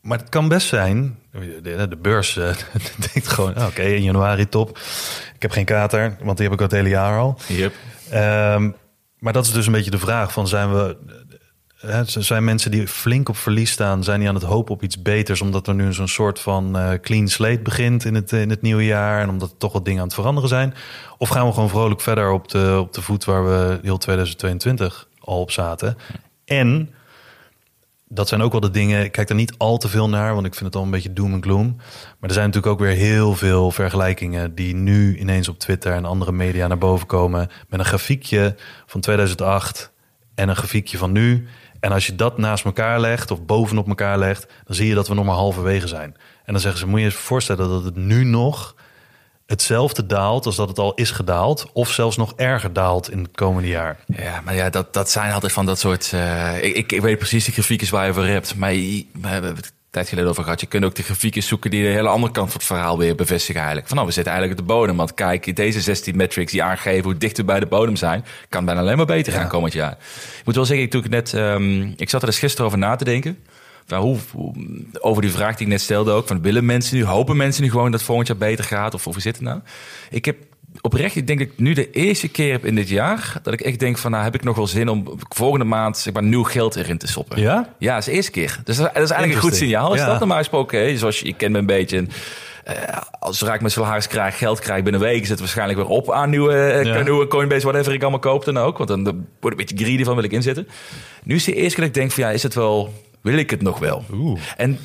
[0.00, 1.18] Maar het kan best zijn.
[1.62, 2.44] De, de beurs eh,
[3.12, 4.78] denkt gewoon: ah, oké, in januari top.
[5.34, 7.38] Ik heb geen kater, want die heb ik al het hele jaar al.
[7.46, 7.72] Yep.
[8.10, 8.70] Ehm,
[9.18, 10.96] maar dat is dus een beetje de vraag: van zijn we.
[11.76, 15.02] Hè, zijn mensen die flink op verlies staan, zijn die aan het hopen op iets
[15.02, 18.62] beters, omdat er nu zo'n soort van eh, clean slate begint in het, in het
[18.62, 20.74] nieuwe jaar en omdat er toch wat dingen aan het veranderen zijn?
[21.18, 25.08] Of gaan we gewoon vrolijk verder op de, op de voet waar we heel 2022
[25.20, 25.96] al op zaten?
[26.44, 26.90] En
[28.08, 29.04] dat zijn ook wel de dingen.
[29.04, 31.12] Ik kijk er niet al te veel naar, want ik vind het al een beetje
[31.12, 31.76] doom en gloom.
[32.18, 36.04] Maar er zijn natuurlijk ook weer heel veel vergelijkingen die nu ineens op Twitter en
[36.04, 38.54] andere media naar boven komen met een grafiekje
[38.86, 39.92] van 2008
[40.34, 41.46] en een grafiekje van nu.
[41.86, 45.08] En als je dat naast elkaar legt of bovenop elkaar legt, dan zie je dat
[45.08, 46.14] we nog maar halverwege zijn.
[46.44, 48.74] En dan zeggen ze: moet je je voorstellen dat het nu nog
[49.46, 53.30] hetzelfde daalt als dat het al is gedaald, of zelfs nog erger daalt in het
[53.34, 53.98] komende jaar.
[54.06, 56.10] Ja, maar ja, dat, dat zijn altijd van dat soort...
[56.12, 58.56] eh, ik, ik, weet precies de grafiekjes waar je over hebt.
[58.56, 59.06] Maar je-
[59.96, 60.60] tijd geleden over gehad.
[60.60, 63.14] Je kunt ook de grafiekjes zoeken die de hele andere kant van het verhaal weer
[63.14, 63.86] bevestigen eigenlijk.
[63.86, 64.96] Van nou, we zitten eigenlijk op de bodem.
[64.96, 68.24] Want kijk, deze 16 metrics die aangeven hoe dicht we bij de bodem zijn...
[68.48, 69.90] kan bijna alleen maar beter gaan komend jaar.
[70.38, 71.34] Ik moet wel zeggen, toen ik net...
[71.34, 73.38] ehm, ik zat er dus gisteren over na te denken...
[73.94, 74.54] Hoe, hoe-
[75.00, 76.26] over die vraag die ik net stelde ook.
[76.26, 78.94] Van willen mensen nu, hopen mensen nu gewoon dat volgend jaar beter gaat?
[78.94, 79.60] Of, of hoe zit het nou?
[80.10, 80.36] Ik heb
[80.80, 83.40] oprecht, ik denk ik nu de eerste keer heb in dit jaar...
[83.42, 86.12] dat ik echt denk van, nou heb ik nog wel zin om volgende maand zeg
[86.12, 87.40] maar, nieuw geld erin te stoppen.
[87.40, 87.74] Ja?
[87.78, 88.60] Ja, dat is de eerste keer.
[88.64, 89.94] Dus dat is, dat is eigenlijk een goed signaal.
[89.94, 90.06] Is Ja.
[90.06, 90.78] dat normaal gesproken?
[90.80, 90.96] hè?
[90.96, 91.96] Zoals je, je kent me een beetje...
[91.96, 92.08] En,
[92.64, 92.74] eh,
[93.18, 95.20] als ik mijn salaris krijg, geld krijg binnen een week...
[95.20, 97.02] zit het waarschijnlijk weer op aan nieuwe, eh, Ja.
[97.02, 98.76] nieuwe Coinbase, whatever ik allemaal koop dan ook.
[98.76, 100.68] Want dan, dan word ik een beetje greedy van, wil ik inzetten.
[101.24, 102.92] Nu is de eerste keer dat ik denk van, ja, is het wel...
[103.26, 104.04] Wil ik het nog wel?
[104.12, 104.40] Oeh.
[104.56, 104.78] En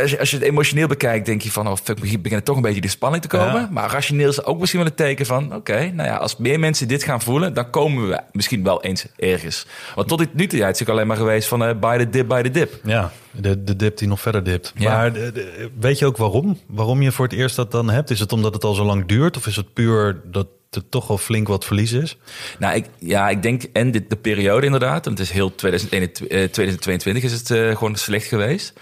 [0.00, 1.68] als je, als je het emotioneel bekijkt, denk je van...
[1.68, 3.60] oh, fuck, begint toch een beetje de spanning te komen.
[3.60, 3.68] Ja.
[3.70, 5.54] Maar rationeel is ook misschien wel een teken van...
[5.54, 7.54] oké, nou ja, als meer mensen dit gaan voelen...
[7.54, 9.66] dan komen we misschien wel eens ergens.
[9.94, 11.64] Want tot dit nu toe het is ook alleen maar geweest van...
[11.64, 12.80] eh buy the dip, buy the dip.
[12.84, 14.72] Ja, de, de dip die nog verder dipt.
[14.76, 14.92] Ja.
[14.96, 16.58] Maar de- de- weet je ook waarom?
[16.66, 18.10] Waarom je voor het eerst dat dan hebt?
[18.10, 19.36] Is het omdat het al zo lang duurt?
[19.36, 22.16] Of is het puur dat er toch al flink wat verlies is?
[22.58, 26.26] Nou, ik, ja, ik denk, en dit, de periode inderdaad, want het is heel 2021,
[26.26, 28.72] eh, 2022 is het eh, gewoon slecht geweest.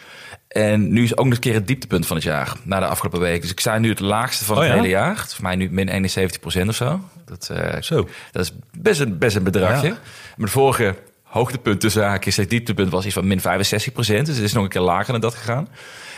[0.49, 3.21] En nu is ook nog een keer het dieptepunt van het jaar, na de afgelopen
[3.21, 3.41] week.
[3.43, 4.77] Dus ik sta nu het laagste van Oh het ja?
[4.77, 5.17] hele jaar.
[5.17, 7.01] Het is voor mij nu min 71% of zo.
[7.25, 8.09] Dat, eh, Zo.
[8.33, 9.87] dat is best een, best een bedragje.
[9.87, 9.93] Ja.
[9.93, 10.01] Maar
[10.37, 10.95] het vorige
[11.31, 14.69] hoogtepunt tussen haakjes, het dieptepunt was iets van min 65% Dus het is nog een
[14.69, 15.69] keer lager dan dat gegaan.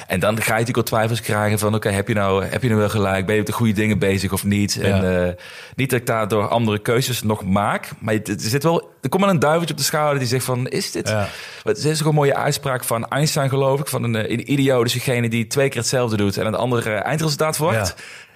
[0.07, 1.75] En dan ga je natuurlijk al twijfels krijgen van...
[1.75, 3.27] oké, heb je nou heb je nou wel gelijk?
[3.27, 4.75] Ben je met de goede dingen bezig of niet?
[4.75, 4.83] Ja.
[4.83, 5.33] En eh,
[5.77, 7.91] niet dat ik daardoor andere keuzes nog maak...
[7.99, 8.91] maar er zit wel...
[9.01, 10.69] Er komt wel een duiveltje op de schouder die zegt van...
[10.69, 11.09] is dit...
[11.09, 11.29] Ja.
[11.63, 13.87] Het is ook een mooie uitspraak van Einstein, geloof ik.
[13.87, 16.37] Van een, eh, een idioot is degene die twee keer hetzelfde doet...
[16.37, 17.95] en een andere eh, eindresultaat verwacht.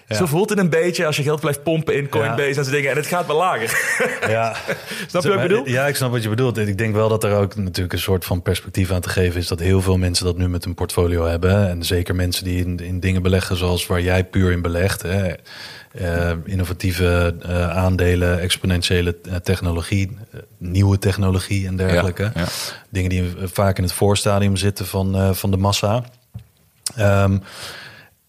[0.08, 2.56] Zo voelt het een beetje als je geld blijft pompen in Coinbase Ja.
[2.56, 2.90] en zo'n dingen.
[2.90, 3.94] En het gaat wel lager.
[4.28, 4.56] Ja.
[5.06, 5.68] Snap je wat ik bedoel?
[5.68, 6.58] Ja, ik snap wat je bedoelt.
[6.58, 9.46] Ik denk wel dat er ook natuurlijk een soort van perspectief aan te geven is
[9.46, 11.68] dat heel veel mensen dat nu met hun portfolio hebben.
[11.68, 15.02] En zeker mensen die in, in dingen beleggen zoals waar jij puur in belegt.
[15.02, 15.32] Hè.
[15.92, 20.16] Eh, innovatieve eh, aandelen, exponentiële eh, technologie,
[20.58, 22.22] nieuwe technologie en dergelijke.
[22.22, 22.46] Ja, ja.
[22.88, 26.04] Dingen die vaak in het voorstadium zitten van, eh, van de massa.
[26.96, 27.38] Ehm,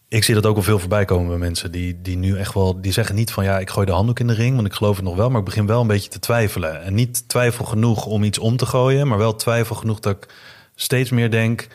[0.10, 2.82] ik zie dat ook wel veel voorbij komen bij mensen die, die nu echt wel,
[2.82, 4.96] die zeggen niet van ja, ik gooi de handdoek in de ring, want ik geloof
[4.96, 6.84] het nog wel, maar ik begin wel een beetje te twijfelen.
[6.84, 10.34] En niet twijfel genoeg om iets om te gooien, maar wel twijfel genoeg dat ik
[10.76, 11.68] steeds meer denk,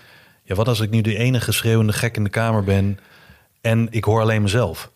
[0.43, 2.99] ja, wat als ik nu de enige schreeuwende gek in de kamer ben
[3.61, 4.92] en ik hoor alleen mezelf.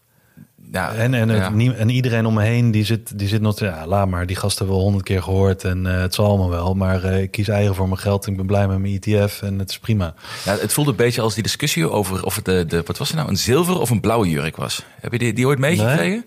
[0.73, 1.51] Ja, En, en, het ja.
[1.51, 4.27] nie- en iedereen om me heen, die zit, die zit nog te, ja, laat maar,
[4.27, 7.23] die gasten hebben wel honderd keer gehoord en eh, het zal allemaal wel, maar eh,
[7.23, 9.71] ik kies eigen voor mijn geld en ik ben blij met mijn ETF en het
[9.71, 10.15] is prima.
[10.45, 13.09] Ja, het voelde een beetje als die discussie over of het de, de wat was
[13.09, 14.83] het nou, een zilver of een blauwe jurk was.
[15.01, 16.25] Heb je die, die ooit meegekregen?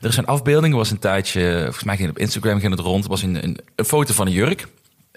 [0.00, 2.70] Er is een afbeelding, er was een tijdje, volgens mij ging het op Instagram ging
[2.70, 4.66] het rond, was een, een, een foto van een jurk.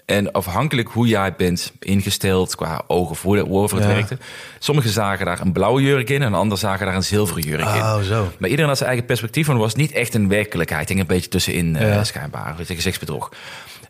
[0.04, 3.92] En afhankelijk hoe jij bent ingesteld qua ogen waarover het Ja.
[3.92, 4.18] werkte.
[4.58, 7.66] Sommigen zagen daar een blauwe jurk in en anderen zagen daar een zilveren jurk in.
[7.66, 8.28] Oh, zo.
[8.38, 10.82] Maar iedereen had zijn eigen perspectief en was niet echt een werkelijkheid.
[10.82, 12.04] Ik denk een beetje tussenin eh, Ja.
[12.04, 13.30] schijnbaar, weet je, gezichtsbedrog.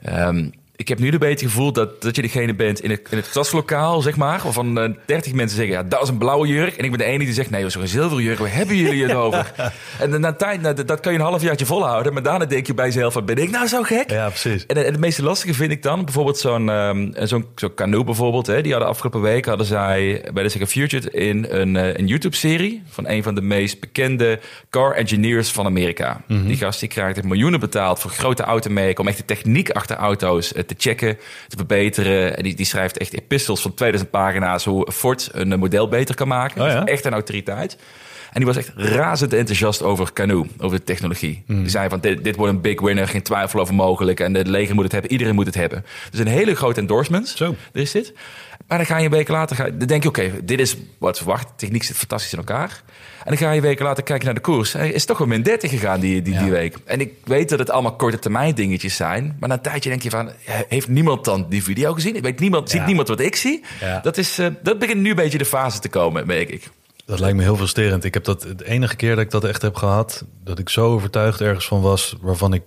[0.03, 3.07] Ehm, ik heb nu een beetje het gevoel dat, dat je degene bent in het,
[3.11, 6.47] in het klaslokaal, zeg maar, waarvan eh, 30 mensen zeggen, ja, dat is een blauwe
[6.47, 6.77] jurk.
[6.77, 8.77] En ik ben de enige die zegt, nee, dat is een zilveren jurk, waar hebben
[8.77, 9.53] jullie het over?
[9.99, 12.75] En dan na tijd, na, dat kan je een halfjaartje volhouden, maar daarna denk je
[12.75, 14.11] bij jezelf, ben ik nou zo gek?
[14.11, 14.67] Ja, precies.
[14.67, 18.47] En, en het meest lastige vind ik dan, bijvoorbeeld zo'n ehm zo'n zo'n Canoe bijvoorbeeld.
[18.47, 22.07] Hè, die hadden afgelopen week, hadden zij bij de Second Future in een, eh, een
[22.07, 26.21] YouTube-serie van een van de meest bekende car engineers van Amerika.
[26.27, 30.53] Die gast die krijgt miljoenen betaald voor grote automerken om echt de techniek achter auto's
[30.53, 31.16] eh, te checken,
[31.48, 32.37] te verbeteren.
[32.37, 36.14] En die, die schrijft echt epistels van 2000 pagina's hoe Ford een eh, model beter
[36.14, 36.62] kan maken.
[36.62, 36.74] Oh ja?
[36.74, 37.77] Dat is echt een autoriteit.
[38.35, 41.42] En die was echt razend enthousiast over Canoe, over de technologie.
[41.46, 44.20] Die zei van, dit, dit wordt een big winner, geen twijfel over mogelijk.
[44.20, 45.85] En het leger moet het hebben, iedereen moet het hebben.
[46.11, 47.55] Dus een hele grote endorsement, Zo.
[47.72, 48.12] er is dit.
[48.68, 51.16] Maar dan ga je een week later, ga, dan denk je, oké, dit is wat
[51.16, 51.48] verwacht.
[51.57, 52.83] Techniek zit fantastisch in elkaar.
[53.18, 54.72] En dan ga je weken later kijken naar de koers.
[54.72, 56.77] Hij is toch wel min 30 gegaan die, die, die week.
[56.85, 59.37] En ik weet dat het allemaal korte termijn dingetjes zijn.
[59.40, 60.31] Maar na een tijdje denk je van,
[60.68, 62.16] heeft niemand dan die video gezien?
[62.16, 63.64] Ik weet niemand, ziet niemand wat ik zie?
[63.81, 64.00] Ja.
[64.00, 66.70] Dat, is, eh, dat begint nu een beetje de fase te komen, merk ik.
[67.07, 68.05] Dat lijkt me heel frustrerend.
[68.05, 70.87] Ik heb dat de enige keer dat ik dat echt heb gehad, dat ik zo
[70.87, 72.62] overtuigd ergens van was, waarvan ik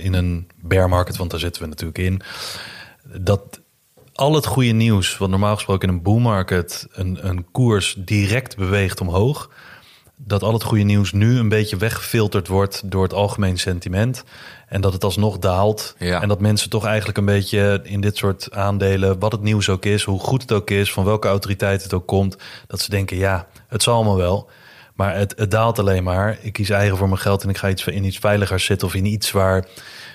[0.00, 2.20] in een bear market, want daar zitten we natuurlijk in,
[3.04, 3.60] dat
[4.18, 8.56] al het goede nieuws, wat normaal gesproken in een boom market een, een koers direct
[8.56, 9.50] beweegt omhoog,
[10.16, 14.24] dat al het goede nieuws nu een beetje weggefilterd wordt door het algemeen sentiment.
[14.68, 15.94] En dat het alsnog daalt.
[15.98, 16.22] Ja.
[16.22, 19.84] En dat mensen toch eigenlijk een beetje in dit soort aandelen, wat het nieuws ook
[19.84, 23.16] is, hoe goed het ook is, van welke autoriteit het ook komt, dat ze denken,
[23.16, 24.50] ja, het zal allemaal wel.
[24.94, 26.38] Maar het, het daalt alleen maar.
[26.40, 28.94] Ik kies eigen voor mijn geld en ik ga iets, in iets veiligers zitten of
[28.94, 29.66] in iets waar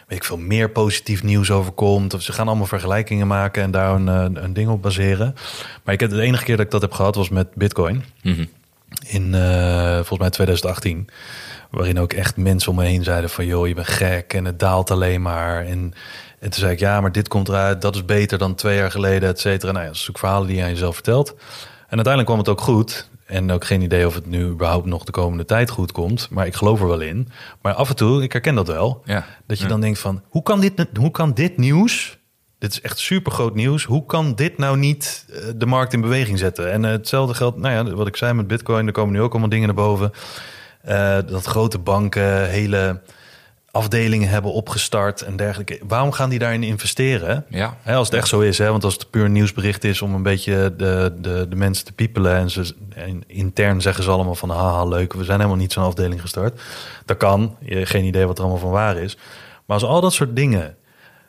[0.08, 2.14] weet ik veel, meer positief nieuws over komt.
[2.14, 5.36] Of ze gaan allemaal vergelijkingen maken en daar een, eh, een ding op baseren.
[5.84, 8.04] Maar ik heb de enige keer dat ik dat heb gehad was met Bitcoin
[9.08, 11.08] in eh, volgens mij 2018.
[11.70, 13.46] Waarin ook echt mensen om me heen zeiden van...
[13.46, 15.66] joh, je bent gek en het daalt alleen maar.
[15.66, 15.94] En,
[16.40, 17.82] en toen zei ik, ja, maar dit komt eruit.
[17.82, 19.72] Dat is beter dan twee jaar geleden, et cetera.
[19.72, 21.30] Nou ja, dat is ook verhalen die je aan jezelf vertelt.
[21.88, 23.10] En uiteindelijk kwam het ook goed.
[23.26, 26.28] En ook geen idee of het nu überhaupt nog de komende tijd goed komt.
[26.30, 27.30] Maar ik geloof er wel in.
[27.62, 29.02] Maar af en toe, ik herken dat wel.
[29.06, 29.26] Ja.
[29.48, 29.70] Dat je Ja.
[29.70, 32.22] dan denkt van, hoe kan dit, hoe kan dit nieuws...
[32.60, 33.84] Dit is echt super groot nieuws.
[33.84, 36.72] Hoe kan dit nou niet eh, de markt in beweging zetten?
[36.72, 39.32] En eh, hetzelfde geldt, nou ja, wat ik zei met Bitcoin, er komen nu ook
[39.32, 40.12] allemaal dingen naar boven.
[40.82, 43.02] Eh, dat grote banken hele
[43.74, 45.80] afdelingen hebben opgestart en dergelijke.
[45.88, 47.46] Waarom gaan die daarin investeren?
[47.50, 47.78] Ja.
[47.86, 50.24] Als het echt zo is, hè, want als het puur een nieuwsbericht is om een
[50.24, 54.50] beetje de, de, de mensen te piepelen en, ze, en intern zeggen ze allemaal van
[54.50, 56.62] haha leuk, we zijn helemaal niet zo'n afdeling gestart.
[57.06, 59.18] Dat kan, je hebt geen idee wat er allemaal van waar is.
[59.66, 60.76] Maar als al dat soort dingen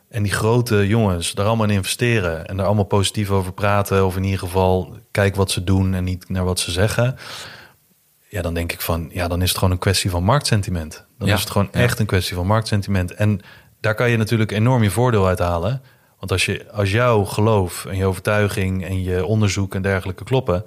[0.09, 4.17] en die grote jongens daar allemaal in investeren en daar allemaal positief over praten, of
[4.17, 7.17] in ieder geval kijken wat ze doen en niet naar wat ze zeggen.
[8.29, 11.05] Ja, dan denk ik van, ja, dan is het gewoon een kwestie van marktsentiment.
[11.19, 13.15] Dan Ja, is het gewoon echt een kwestie van marktsentiment.
[13.15, 13.41] En
[13.81, 15.83] daar kan je natuurlijk enorm je voordeel uit halen.
[16.19, 20.65] Want als, je, als jouw geloof en je overtuiging en je onderzoek en dergelijke kloppen...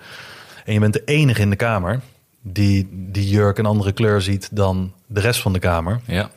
[0.66, 2.00] en je bent de enige in de kamer
[2.42, 6.00] die die jurk een andere kleur ziet dan de rest van de kamer...
[6.06, 6.30] Ja.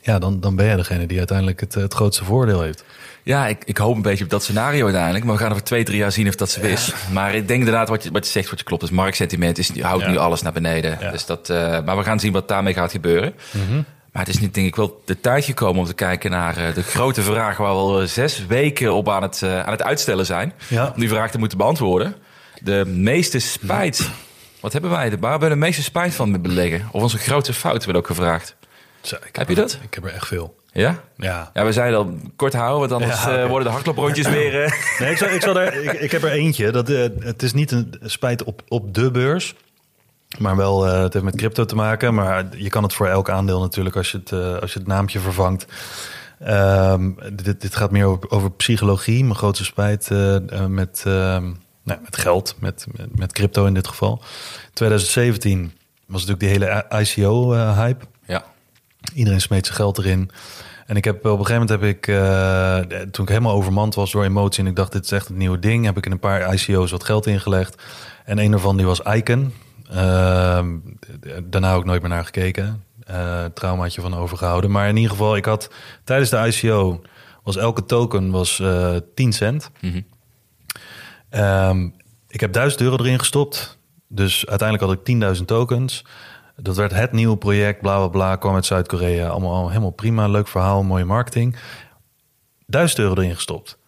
[0.00, 2.84] Ja, dan, dan ben je degene die uiteindelijk het, het grootste voordeel heeft.
[3.22, 5.24] Ja, ik, ik hoop een beetje op dat scenario uiteindelijk.
[5.24, 6.92] Maar we gaan over twee, drie jaar zien of dat zo is.
[7.12, 8.82] Maar ik denk inderdaad wat je, wat je zegt, wat je klopt.
[8.82, 10.10] Dus marktsentiment is, houdt Ja.
[10.10, 10.96] nu alles naar beneden.
[11.00, 11.10] Ja.
[11.10, 13.34] Dus dat, eh, maar we gaan zien wat daarmee gaat gebeuren.
[14.12, 16.74] Maar het is nu denk ik wel de tijd gekomen om te kijken naar eh,
[16.74, 17.56] de grote vraag...
[17.56, 20.52] waar we al eh, zes weken op aan het, eh, aan het uitstellen zijn.
[20.68, 20.92] Ja.
[20.94, 22.14] Om die vraag te moeten beantwoorden.
[22.62, 24.10] De meeste spijt
[24.60, 25.10] Wat hebben wij?
[25.20, 26.88] Waar hebben we de meeste spijt van met beleggen?
[26.92, 28.56] Of onze grootste fout werd ook gevraagd.
[29.00, 29.78] Zo, Heb je dat?
[29.82, 30.58] Ik heb er echt veel.
[30.72, 31.00] Ja?
[31.16, 31.50] Ja.
[31.54, 34.62] Ja, we zeiden al kort houden, want anders Ja, eh, worden de hardlooprondjes weer...
[34.64, 36.70] eh, Nee, ik, zal, ik, zal er, ik, ik heb er eentje.
[36.70, 39.54] Dat, eh, het is niet een spijt op, op de beurs.
[40.38, 42.14] Maar wel, het heeft met crypto te maken.
[42.14, 45.20] Maar je kan het voor elk aandeel natuurlijk als je het, als je het naampje
[45.20, 45.66] vervangt.
[46.38, 49.22] Ehm, dit, dit gaat meer over, over psychologie.
[49.24, 50.10] Mijn grootste spijt
[50.68, 51.52] met, ehm,
[51.84, 54.22] nou, met geld, met, met, met crypto in dit geval.
[54.72, 55.72] 2017
[56.06, 58.04] was natuurlijk die hele ICO-hype.
[59.14, 60.30] Iedereen smeet zijn geld erin.
[60.86, 62.78] En ik heb op een gegeven moment heb ik, eh,
[63.10, 65.58] toen ik helemaal overmand was door emotie en ik dacht dit is echt het nieuwe
[65.58, 67.82] ding, heb ik in een paar ICO's wat geld ingelegd.
[68.24, 69.52] En een daarvan die was Icon.
[69.90, 70.76] Ehm,
[71.44, 72.84] daarna ook nooit meer naar gekeken.
[73.06, 74.70] Eh, traumaatje van overgehouden.
[74.70, 75.70] Maar in ieder geval, ik had
[76.04, 77.02] tijdens de ICO
[77.42, 79.70] was elke token was eh 10 cent.
[79.80, 80.00] Mhm.
[81.30, 81.88] Ehm,
[82.28, 83.78] ik heb 1000 euro erin gestopt.
[84.08, 86.04] Dus uiteindelijk had ik 10.000 tokens.
[86.62, 88.36] Dat werd het nieuwe project, bla bla bla.
[88.36, 89.28] Kwam uit Zuid-Korea.
[89.28, 90.28] Allemaal, allemaal helemaal prima.
[90.28, 91.56] Leuk verhaal, mooie marketing.
[92.66, 93.78] 1000 euro erin gestopt.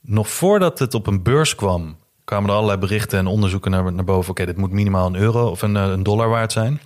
[0.00, 4.04] Nog voordat het op een beurs kwam, kwamen er allerlei berichten en onderzoeken naar, naar
[4.04, 4.30] boven.
[4.30, 6.80] Oké, dit moet minimaal een euro of een, eh, een dollar waard zijn.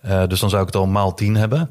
[0.00, 1.70] Eh, dus dan zou ik het al maal 10 hebben.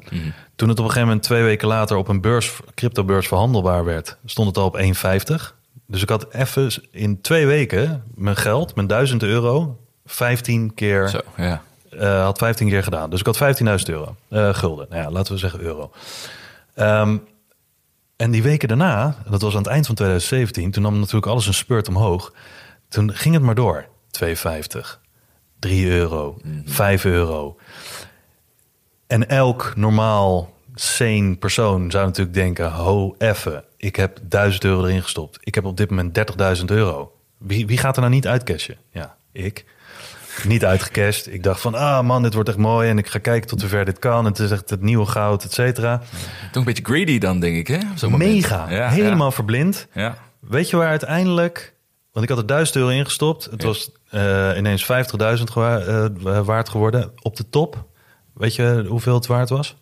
[0.56, 4.16] Toen het op een gegeven moment twee weken later op een beurs, cryptobeurs verhandelbaar werd,
[4.24, 5.56] stond het al op 1,50.
[5.86, 11.20] Dus ik had even in twee weken mijn geld, mijn 1000 euro, 15 keer, Zo,
[11.36, 11.62] ja.
[11.90, 13.10] Eh, had 15 keer gedaan.
[13.10, 14.86] Dus ik had 15.000 euro, eh, gulden.
[14.90, 15.90] Nou ja, laten we zeggen euro.
[16.74, 17.16] Ehm,
[18.16, 21.46] en die weken daarna, dat was aan het eind van 2017, toen nam natuurlijk alles
[21.46, 22.32] een spurt omhoog.
[22.88, 23.86] Toen ging het maar door.
[24.10, 25.00] 2,50,
[25.58, 27.56] 3 euro, 5 euro.
[29.06, 35.02] En elk normaal sane persoon zou natuurlijk denken: ho, effe, ik heb 1000 euro erin
[35.02, 35.38] gestopt.
[35.40, 36.14] Ik heb op dit moment
[36.58, 37.12] 30.000 euro.
[37.38, 38.76] Wie, wie gaat er nou niet uitcashen?
[38.90, 39.64] Ja, ik.
[40.44, 41.26] Niet uitgecashed.
[41.32, 42.88] Ik dacht van, ah man, dit wordt echt mooi.
[42.88, 44.24] En ik ga kijken tot hoever dit kan.
[44.24, 45.98] Het is echt het nieuwe goud, et cetera.
[45.98, 46.06] Toch
[46.54, 48.08] een beetje greedy dan, denk ik, hè?
[48.08, 48.70] Mega.
[48.70, 49.86] Ja, helemaal verblind.
[49.92, 50.16] Ja.
[50.40, 51.76] Weet je waar uiteindelijk...
[52.12, 53.44] Want ik had er 1000 euro ingestopt.
[53.50, 54.88] Het was eh, ineens 50.000
[55.44, 57.10] gewa- eh, waard geworden.
[57.22, 57.84] Op de top.
[58.34, 59.76] Weet je hoeveel het waard was?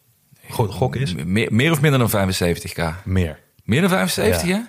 [0.51, 1.15] Go- Gok is?
[1.15, 2.83] Meer, meer of minder dan 75k?
[3.05, 3.39] Meer.
[3.65, 4.55] Meer dan 75, Ja.
[4.55, 4.61] hè?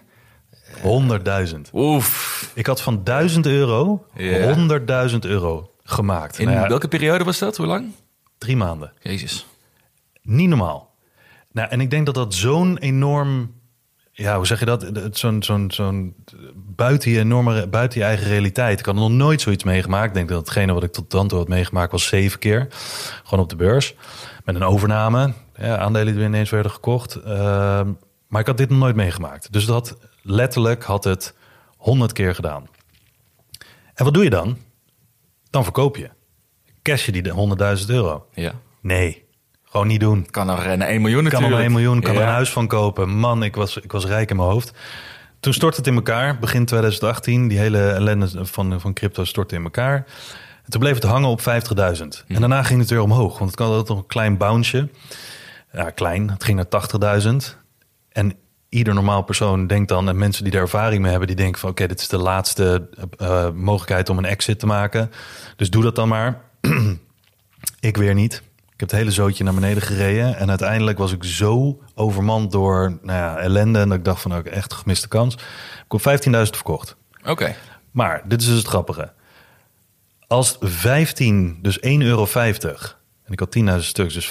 [0.81, 1.61] 100.000.
[1.73, 2.51] Oef.
[2.53, 4.55] Ik had van 1000 euro Ja.
[5.09, 6.39] 100.000 euro gemaakt.
[6.39, 7.57] In Nou ja, welke periode was dat?
[7.57, 7.91] Hoe lang?
[8.37, 8.93] Drie maanden.
[9.01, 9.45] Jezus.
[10.21, 10.95] Niet normaal.
[11.51, 13.55] Nou, en ik denk dat dat zo'n enorm...
[14.11, 14.81] Ja, hoe zeg je dat?
[14.81, 16.15] Het- Zo'n zo'n zo'n
[16.55, 18.79] buiten je enorme, buiten je eigen realiteit.
[18.79, 20.07] Ik had nog nooit zoiets meegemaakt.
[20.07, 22.67] Ik denk dat hetgene wat ik tot dan toe had meegemaakt was zeven keer.
[23.23, 23.95] Gewoon op de beurs.
[24.45, 25.33] Met een overname.
[25.57, 27.15] Ja, aandelen die ineens werden gekocht.
[27.15, 27.91] Ehm,
[28.27, 29.51] maar ik had dit nog nooit meegemaakt.
[29.53, 31.33] Dus dat letterlijk had het
[31.77, 32.67] honderd keer gedaan.
[33.93, 34.57] En wat doe je dan?
[35.49, 36.09] Dan verkoop je.
[36.81, 38.27] Cash je die de 100.000 euro?
[38.33, 38.53] Ja.
[38.81, 39.25] Nee,
[39.63, 40.25] gewoon niet doen.
[40.31, 41.59] Kan er naar 1 miljoen Kan natuurlijk.
[41.59, 43.09] er een miljoen, kan er een huis van kopen.
[43.09, 44.71] Man, ik was, ik was rijk in mijn hoofd.
[45.39, 47.47] Toen stortte het in elkaar, begin 2018.
[47.47, 49.95] Die hele ellende van, van crypto stortte in elkaar.
[50.63, 51.45] En toen bleef het hangen op 50.000.
[52.27, 54.89] En daarna ging het weer omhoog, want het kan altijd nog een klein bounce.
[55.71, 56.29] Ja, klein.
[56.29, 57.57] Het ging naar 80.000.
[58.09, 58.33] En
[58.69, 61.69] ieder normaal persoon denkt dan, en mensen die daar ervaring mee hebben, die denken van
[61.69, 65.11] oké, dit is de laatste eh, mogelijkheid om een exit te maken.
[65.55, 66.41] Dus doe dat dan maar.
[67.79, 68.33] ik weer niet.
[68.77, 70.37] Ik heb het hele zootje naar beneden gereden.
[70.37, 73.79] En uiteindelijk was ik zo overmand door nou ja, ellende.
[73.79, 75.33] En dat ik dacht van, ook echt een gemiste kans.
[75.33, 75.41] Ik
[75.87, 76.95] heb op 15.000 verkocht.
[77.25, 77.55] Oké.
[77.91, 79.11] Maar, dit is dus het grappige.
[80.27, 82.27] Als 15, dus 1,50 euro...
[83.27, 84.27] en ik had 10.000 stuks, dus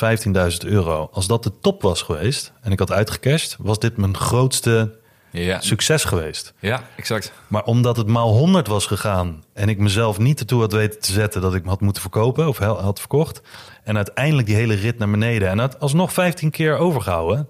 [0.64, 1.09] 15.000 euro...
[1.12, 3.56] als dat de top was geweest en ik had uitgecashed...
[3.59, 4.98] was dit mijn grootste
[5.30, 5.61] Ja.
[5.61, 6.54] succes geweest.
[6.61, 7.32] ja, exact.
[7.46, 11.12] Maar omdat het maal 100 was gegaan en ik mezelf niet ertoe had weten te
[11.12, 13.40] zetten dat ik me had moeten verkopen of had verkocht.
[13.85, 17.48] En uiteindelijk die hele rit naar beneden en had alsnog 15 keer overgehouden.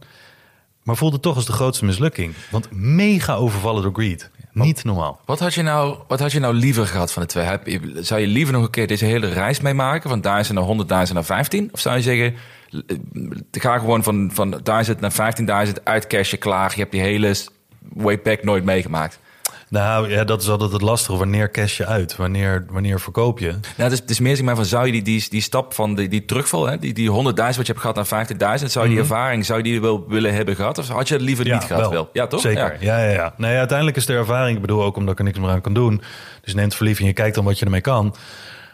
[0.83, 2.35] Maar voelde toch als de grootste mislukking.
[2.51, 4.31] Want mega overvallen door greed.
[4.65, 5.21] Niet normaal.
[5.25, 7.45] Wat had, je nou, wat had je nou liever gehad van de twee?
[7.45, 10.11] Heb Zou je liever nog een keer deze hele reis meemaken?
[10.11, 11.69] Van 1000 naar 100.000 naar 15?
[11.73, 12.35] Of zou je zeggen,
[12.71, 12.97] eh,
[13.51, 16.71] ga gewoon van, van 1000 naar 15.000 uit cashen klaar.
[16.75, 17.37] Je hebt die hele
[17.95, 19.19] way back nooit meegemaakt.
[19.77, 21.19] Nou ja, dat is altijd het lastige.
[21.19, 22.17] Wanneer cash je uit?
[22.17, 23.47] Wanneer, wanneer verkoop je?
[23.51, 25.75] Nou, het, is, het is meer zeg maar van, zou je die, die, die stap
[25.75, 28.85] van die, die terugval, hè, die, die 100.000 wat je hebt gehad naar 50.000, zou
[28.85, 30.79] je die ervaring, zou je die wel willen hebben gehad?
[30.79, 31.91] Of had je het liever niet gehad?
[31.91, 32.09] Wel.
[32.13, 32.41] Ja, toch?
[32.41, 32.77] Zeker.
[32.81, 33.35] Ja, ja, ja.
[33.37, 35.75] Nee, uiteindelijk is de ervaring, ik bedoel ook omdat ik er niks meer aan kan
[35.75, 36.03] doen.
[36.43, 38.15] Dus neemt verliefd en je kijkt dan wat je ermee kan.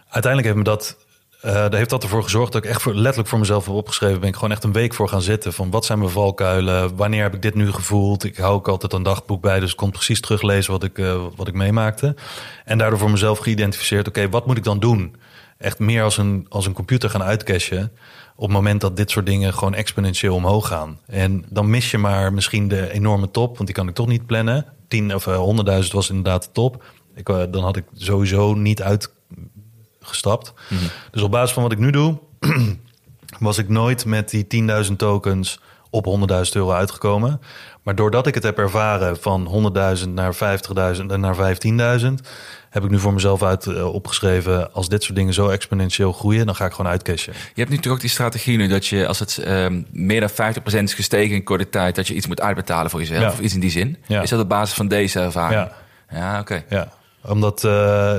[0.09, 0.97] Uiteindelijk heeft me dat,
[1.43, 4.21] eh, daar heeft dat ervoor gezorgd dat ik echt voor, letterlijk voor mezelf heb opgeschreven.
[4.21, 5.53] Ben ik gewoon echt een week voor gaan zitten.
[5.53, 6.97] Van wat zijn mijn valkuilen?
[6.97, 8.25] Wanneer heb ik dit nu gevoeld?
[8.25, 11.25] Ik hou ook altijd een dagboek bij, dus ik kon precies teruglezen wat ik, eh,
[11.37, 12.17] wat ik meemaakte.
[12.65, 15.17] En daardoor voor mezelf geïdentificeerd, oké, wat moet ik dan doen?
[15.63, 17.93] echt meer als een, als een computer gaan uitcashen.
[18.37, 20.99] Op het moment dat dit soort dingen gewoon exponentieel omhoog gaan.
[21.07, 24.27] En dan mis je maar misschien de enorme top, want die kan ik toch niet
[24.27, 24.67] plannen.
[24.89, 26.85] 10 of uh, 100.000 was inderdaad de top.
[27.15, 28.83] Ik, dan had ik sowieso niet
[30.03, 30.53] uitgestapt.
[30.69, 30.89] Mm -hmm.
[31.11, 32.19] Dus op basis van wat ik nu doe,
[33.39, 34.47] was ik nooit met die
[34.89, 35.61] 10.000 tokens
[35.91, 37.41] op 100.000 euro uitgekomen.
[37.83, 41.57] Maar doordat ik het heb ervaren van 100.000 naar 50.000 en naar
[42.01, 42.07] 15.000,
[42.71, 46.47] heb ik nu voor mezelf uit uh, opgeschreven: als dit soort dingen zo exponentieel groeien,
[46.47, 47.33] dan ga ik gewoon uitcashen.
[47.33, 50.31] Je hebt nu toch ook die strategie nu dat je als het um, meer dan
[50.31, 53.29] 50% is gestegen in korte tijd, dat je iets moet uitbetalen voor jezelf, ja.
[53.29, 53.97] of iets in die zin.
[54.07, 54.23] Ja.
[54.23, 55.61] Is dat op basis van deze ervaring?
[55.61, 55.73] Ja,
[56.19, 56.41] ja oké.
[56.41, 56.79] Okay.
[56.79, 57.65] Ja, omdat.
[57.65, 58.17] Uh,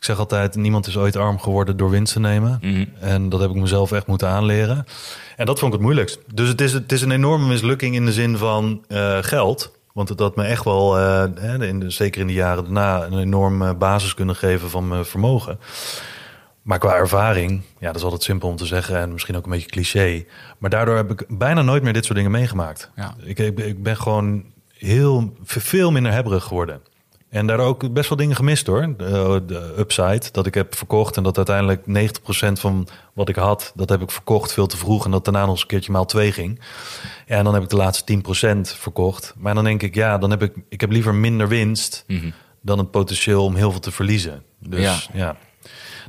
[0.00, 2.58] ik zeg altijd, niemand is ooit arm geworden door winst te nemen.
[2.60, 2.86] Mm -hmm.
[3.00, 4.86] En dat heb ik mezelf echt moeten aanleren.
[5.36, 6.18] En dat vond ik het moeilijkst.
[6.34, 9.78] Dus het is, het is een enorme mislukking in de zin van uh, geld.
[9.92, 11.24] Want het had me echt wel, uh,
[11.60, 15.58] in de, zeker in de jaren daarna, een enorme basis kunnen geven van mijn vermogen.
[16.62, 19.50] Maar qua ervaring, ja, dat is altijd simpel om te zeggen en misschien ook een
[19.50, 20.24] beetje cliché.
[20.58, 22.90] Maar daardoor heb ik bijna nooit meer dit soort dingen meegemaakt.
[22.96, 23.14] Ja.
[23.22, 26.80] Ik, ik, ik ben gewoon heel veel minder hebberig geworden.
[27.30, 28.94] En daar ook best wel dingen gemist hoor.
[28.96, 33.72] De, de, upside, dat ik heb verkocht en dat uiteindelijk 90% van wat ik had,
[33.74, 36.06] dat heb ik verkocht veel te vroeg en dat daarna nog eens een keertje maal
[36.06, 36.60] 2 ging.
[37.26, 38.22] Ja, en dan heb ik de laatste
[38.56, 39.34] 10% verkocht.
[39.36, 42.32] Maar dan denk ik, ja, dan heb ik, ik heb liever minder winst mm -hmm.
[42.60, 44.42] dan het potentieel om heel veel te verliezen.
[44.58, 45.36] Dus ja, ja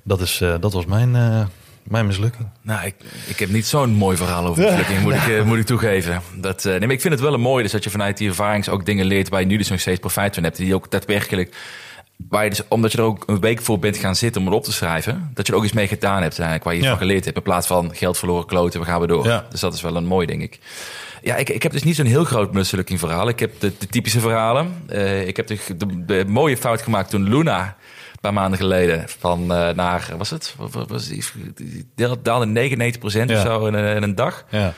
[0.03, 1.45] dat, is, uh, dat was mijn, uh,
[1.83, 2.47] mijn mislukking.
[2.61, 2.95] Nou, ik,
[3.27, 6.21] ik heb niet zo'n mooi verhaal over mislukking, moet, ik, uh, moet ik toegeven.
[6.35, 8.29] Dat, uh, nee, maar ik vind het wel een mooi, dus dat je vanuit die
[8.29, 10.57] ervaring ook dingen leert waar je nu dus nog steeds profijt van hebt.
[10.57, 11.55] Die ook daadwerkelijk,
[12.29, 14.55] waar je dus, omdat je er ook een week voor bent gaan zitten om het
[14.55, 16.87] op te schrijven, dat je er ook iets mee gedaan hebt eigenlijk, waar je iets
[16.87, 16.93] ja.
[16.93, 17.37] van geleerd hebt.
[17.37, 19.25] In plaats van geld verloren, kloten, we gaan we door.
[19.25, 19.45] Ja.
[19.49, 20.59] Dus dat is wel een mooi, denk ik.
[21.23, 23.29] Ja, ik, ik heb dus niet zo'n heel groot mislukking verhaal.
[23.29, 24.83] Ik heb de, de typische verhalen.
[24.89, 27.77] Uh, ik heb de, de, de, mooie fout gemaakt toen Luna
[28.21, 30.55] paar maanden geleden van uh, naar, was het?
[30.57, 31.23] Wat was die,
[31.55, 31.87] die
[32.21, 33.35] daalde 99 procent ja.
[33.35, 34.45] of zo in, in, een dag.
[34.49, 34.73] Ja.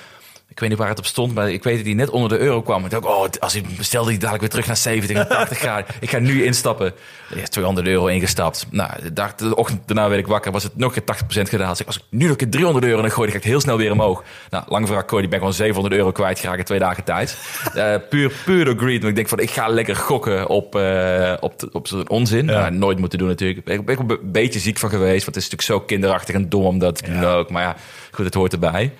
[0.53, 2.37] Ik weet niet waar het op stond, maar ik weet dat hij net onder de
[2.37, 2.85] euro kwam.
[2.85, 5.85] Ik dacht, oh, als ik bestelde die dadelijk weer terug naar 70 en 80 graden.
[5.99, 6.93] Ik ga nu instappen.
[7.29, 8.65] Er is 200 euro ingestapt.
[8.69, 11.77] Nou, de, dag, de ochtend daarna werd ik wakker, was het nog een 80% gedaald.
[11.77, 13.61] Dus als ik nu nog een 300 euro en dan gooi, dan ga ik heel
[13.61, 14.23] snel weer omhoog.
[14.49, 17.37] Nou, lang verhaal gooi, die ben gewoon 700 euro kwijtgeraakt in twee dagen tijd.
[17.75, 18.99] uh, puur, puur door greed.
[18.99, 22.45] Maar ik denk van, ik ga lekker gokken op, uh, op, op zo'n onzin.
[22.45, 22.59] Ja.
[22.59, 23.67] Nou, nooit moeten doen natuurlijk.
[23.67, 26.79] Ik ben een beetje ziek van geweest, want het is natuurlijk zo kinderachtig en dom.
[26.79, 27.33] Dat ja.
[27.33, 27.49] ook.
[27.49, 27.75] Maar ja,
[28.11, 28.93] goed, het hoort erbij.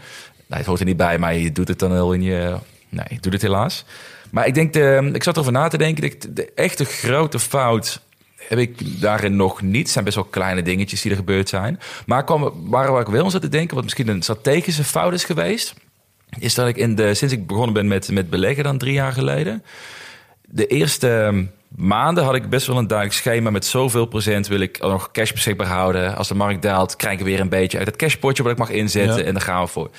[0.53, 2.57] Nee, het hoort er niet bij, maar je doet het dan heel in je...
[2.89, 3.85] Nee, ik doe het helaas.
[4.31, 8.01] Maar ik denk, de, ik zat erover na te denken, de, de echte grote fout
[8.35, 9.81] heb ik daarin nog niet.
[9.81, 11.79] Het zijn best wel kleine dingetjes die er gebeurd zijn.
[12.05, 15.13] Maar kwam, waar, waar ik wel aan zat te denken, wat misschien een strategische fout
[15.13, 15.73] is geweest,
[16.39, 19.13] is dat ik in de, sinds ik begonnen ben met, met beleggen dan drie jaar
[19.13, 19.63] geleden,
[20.41, 24.79] de eerste maanden had ik best wel een duidelijk schema met zoveel procent wil ik
[24.79, 26.15] nog cash beschikbaar houden.
[26.15, 28.69] Als de markt daalt, krijg ik weer een beetje uit het cashpotje wat ik mag
[28.69, 29.23] inzetten ja.
[29.23, 29.89] en dan gaan we voor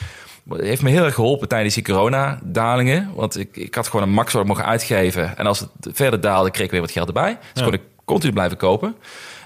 [0.49, 3.11] heeft me heel erg geholpen tijdens die coronadalingen.
[3.15, 5.37] Want ik, ik had gewoon een max wat ik mocht uitgeven.
[5.37, 7.39] En als het verder daalde, kreeg ik weer wat geld erbij.
[7.53, 7.65] Dus ja.
[7.65, 8.97] kon ik continu blijven kopen.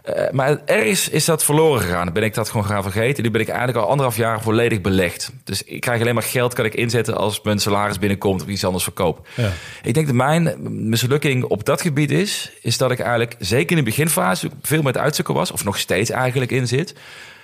[0.09, 2.05] Uh, maar ergens is dat verloren gegaan.
[2.05, 3.23] Dan ben ik dat gewoon gaan vergeten.
[3.23, 5.33] Nu ben ik eigenlijk al anderhalf jaar volledig belegd.
[5.45, 8.65] Dus ik krijg alleen maar geld kan ik inzetten als mijn salaris binnenkomt of iets
[8.65, 9.29] anders verkoop.
[9.35, 9.51] Ja.
[9.83, 10.57] Ik denk dat mijn
[10.89, 14.99] mislukking op dat gebied is, is dat ik eigenlijk zeker in de beginfase veel met
[14.99, 16.95] uitzoeken was, of nog steeds eigenlijk in zit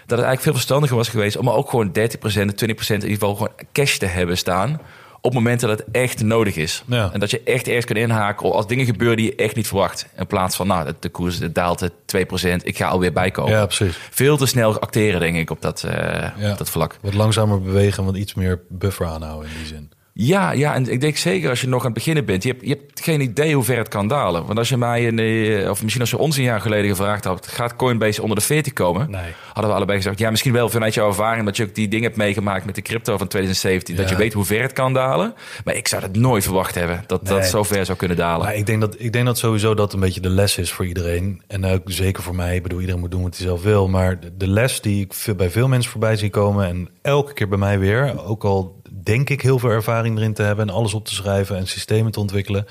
[0.06, 3.34] dat het eigenlijk veel verstandiger was geweest om ook gewoon 30%, 20% in ieder geval
[3.34, 4.80] gewoon cash te hebben staan.
[5.20, 6.82] Op momenten dat het echt nodig is.
[6.86, 7.10] Ja.
[7.12, 10.06] En dat je echt eerst kan inhaken als dingen gebeuren die je echt niet verwacht.
[10.16, 13.52] In plaats van, nou, de koers daalt het 2%, ik ga alweer bijkomen.
[13.52, 13.98] Ja, precies.
[14.10, 15.92] Veel te snel acteren, denk ik, op dat, uh,
[16.36, 16.50] ja.
[16.50, 16.96] op dat vlak.
[17.00, 19.90] Wat langzamer bewegen, wat iets meer buffer aanhouden in die zin.
[20.16, 22.42] Ja, ja, en ik denk zeker als je nog aan het beginnen bent.
[22.42, 24.46] Je hebt, je hebt geen idee hoe ver het kan dalen.
[24.46, 27.46] Want als je mij, een, of misschien als je ons een jaar geleden gevraagd had...
[27.46, 29.10] gaat Coinbase onder de 40 komen?
[29.10, 29.32] Nee.
[29.46, 31.44] Hadden we allebei gezegd, ja, misschien wel vanuit jouw ervaring...
[31.44, 33.94] dat je ook die dingen hebt meegemaakt met de crypto van 2017.
[33.94, 34.00] Ja.
[34.00, 35.34] Dat je weet hoe ver het kan dalen.
[35.64, 37.32] Maar ik zou het nooit verwacht hebben, dat nee.
[37.32, 38.46] dat zo ver zou kunnen dalen.
[38.46, 40.86] Maar ik denk, dat, ik denk dat sowieso dat een beetje de les is voor
[40.86, 41.42] iedereen.
[41.46, 42.56] En ook zeker voor mij.
[42.56, 43.88] Ik bedoel, iedereen moet doen wat hij zelf wil.
[43.88, 46.66] Maar de les die ik bij veel mensen voorbij zie komen...
[46.66, 50.42] en elke keer bij mij weer, ook al denk ik heel veel ervaring erin te
[50.42, 52.66] hebben en alles op te schrijven en systemen te ontwikkelen.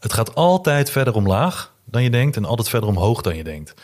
[0.00, 3.74] Het gaat altijd verder omlaag dan je denkt en altijd verder omhoog dan je denkt.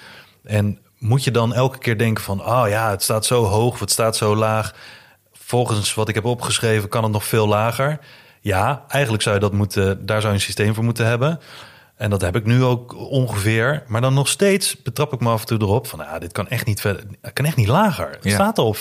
[0.42, 3.80] En moet je dan elke keer denken van, oh ja, het staat zo hoog of
[3.80, 4.74] het staat zo laag.
[5.32, 7.98] Volgens wat ik heb opgeschreven kan het nog veel lager.
[8.40, 11.40] Ja, eigenlijk zou je dat moeten, daar zou je een systeem voor moeten hebben.
[11.98, 13.82] En dat heb ik nu ook ongeveer.
[13.86, 15.98] Maar dan nog steeds betrap ik me af en toe erop van...
[15.98, 18.10] Ja, dit kan echt niet, verder, kan echt niet lager.
[18.10, 18.30] Het ja.
[18.30, 18.80] staat al op 95%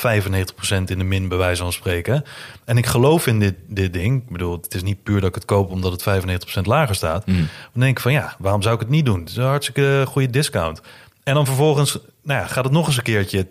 [0.85, 2.23] in de min, bij wijze van spreken.
[2.65, 4.21] En ik geloof in dit, dit ding.
[4.21, 6.23] Ik bedoel, het is niet puur dat ik het koop omdat het
[6.59, 7.25] 95% lager staat.
[7.25, 7.35] Mm.
[7.35, 9.19] Dan denk ik van ja, waarom zou ik het niet doen?
[9.19, 10.81] Het is een hartstikke goede discount.
[11.23, 13.47] En dan vervolgens nou ja, gaat het nog eens een keertje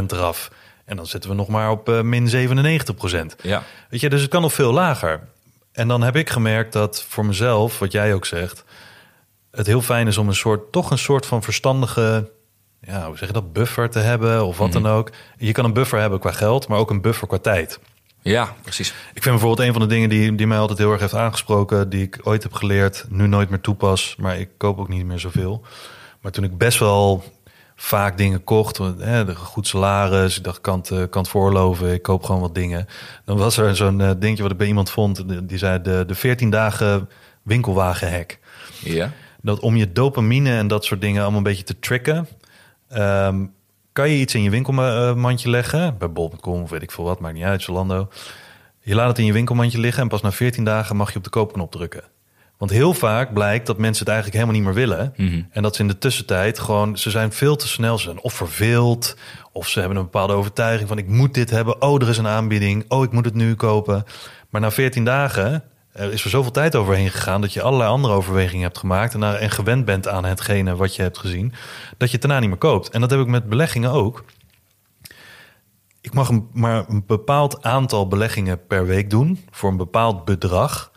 [0.00, 0.50] 20% eraf.
[0.84, 2.30] En dan zitten we nog maar op uh, min 97%.
[3.42, 3.62] Ja.
[3.90, 5.20] Weet je, dus het kan nog veel lager.
[5.72, 8.64] En dan heb ik gemerkt dat voor mezelf, wat jij ook zegt,
[9.50, 12.30] het heel fijn is om een soort, toch een soort van verstandige,
[12.80, 15.10] ja, hoe zeg je dat, buffer te hebben of wat dan ook.
[15.36, 17.80] Je kan een buffer hebben qua geld, maar ook een buffer qua tijd.
[18.22, 18.88] Ja, precies.
[18.88, 21.88] Ik vind bijvoorbeeld een van de dingen die, die mij altijd heel erg heeft aangesproken,
[21.88, 25.18] die ik ooit heb geleerd, nu nooit meer toepas, maar ik koop ook niet meer
[25.18, 25.62] zoveel.
[26.20, 27.24] Maar toen ik best wel
[27.76, 32.02] vaak dingen kocht, hè, de goed salaris, ik dacht, kan het, eh, kan voorloven, ik
[32.02, 32.86] koop gewoon wat dingen.
[33.24, 36.14] Dan was er zo'n uh, dingetje wat ik bij iemand vond, die zei de, de
[36.14, 37.08] 14 dagen
[37.42, 38.38] winkelwagenhek.
[38.78, 39.12] Ja.
[39.42, 42.28] Dat om je dopamine en dat soort dingen allemaal een beetje te tricken,
[42.88, 43.44] ehm,
[43.92, 47.34] kan je iets in je winkelmandje leggen, bij bol.com of weet ik veel wat, maakt
[47.34, 48.08] niet uit, Zalando.
[48.80, 51.24] Je laat het in je winkelmandje liggen en pas na 14 dagen mag je op
[51.24, 52.04] de koopknop drukken.
[52.60, 55.12] Want heel vaak blijkt dat mensen het eigenlijk helemaal niet meer willen.
[55.16, 55.42] Mhm.
[55.50, 57.98] En dat ze in de tussentijd gewoon, ze zijn veel te snel.
[57.98, 59.16] Ze zijn of verveeld,
[59.52, 61.82] of ze hebben een bepaalde overtuiging van ik moet dit hebben.
[61.82, 62.84] Oh, er is een aanbieding.
[62.88, 64.04] Oh, ik moet het nu kopen.
[64.50, 65.62] Maar na 14 dagen
[65.92, 69.38] er is er zoveel tijd overheen gegaan dat je allerlei andere overwegingen hebt gemaakt en,
[69.40, 71.52] en gewend bent aan hetgene wat je hebt gezien,
[71.96, 72.88] dat je het daarna niet meer koopt.
[72.88, 74.24] En dat heb ik met beleggingen ook.
[76.00, 80.92] Ik mag een, maar een bepaald aantal beleggingen per week doen voor een bepaald bedrag.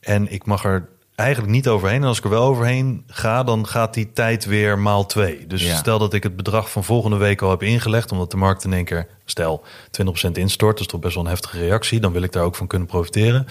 [0.00, 2.02] En ik mag er eigenlijk niet overheen.
[2.02, 5.46] En als ik er wel overheen ga, dan gaat die tijd weer maal twee.
[5.46, 5.76] Dus Ja.
[5.76, 8.72] stel dat ik het bedrag van volgende week al heb ingelegd, omdat de markt in
[8.72, 12.00] één keer, stel, 20% instort, dat is toch best wel een heftige reactie.
[12.00, 13.46] Dan wil ik daar ook van kunnen profiteren.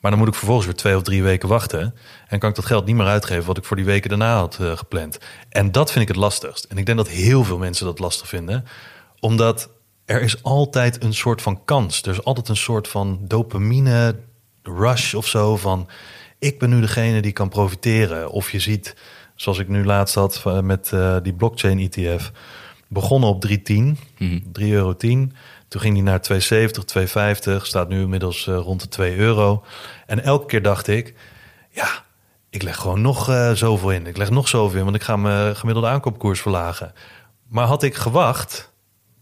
[0.00, 1.94] Maar dan moet ik vervolgens weer twee of drie weken wachten.
[2.28, 4.58] En kan ik dat geld niet meer uitgeven wat ik voor die weken daarna had
[4.60, 5.18] eh, gepland.
[5.48, 6.64] En dat vind ik het lastigst.
[6.64, 8.64] En ik denk dat heel veel mensen dat lastig vinden.
[9.18, 9.68] Omdat
[10.04, 12.02] er is altijd een soort van kans.
[12.02, 14.16] Er is altijd een soort van dopamine
[14.62, 15.88] rush of zo van...
[16.40, 18.30] ik ben nu degene die kan profiteren.
[18.30, 18.96] Of je ziet,
[19.34, 22.32] zoals ik nu laatst had eh, met eh, die blockchain ETF...
[22.88, 23.54] begonnen op 3,10,
[24.18, 24.94] 3,10 euro.
[25.70, 26.36] Toen ging die naar 2,70,
[27.56, 27.62] 2,50.
[27.62, 29.64] Staat nu inmiddels eh, rond de 2 euro.
[30.06, 31.14] En elke keer dacht ik,
[31.70, 32.04] ja,
[32.48, 34.06] ik leg gewoon nog eh, zoveel in.
[34.06, 36.92] Ik leg nog zoveel in, want ik ga mijn gemiddelde aankoopkoers verlagen.
[37.48, 38.72] Maar had ik gewacht,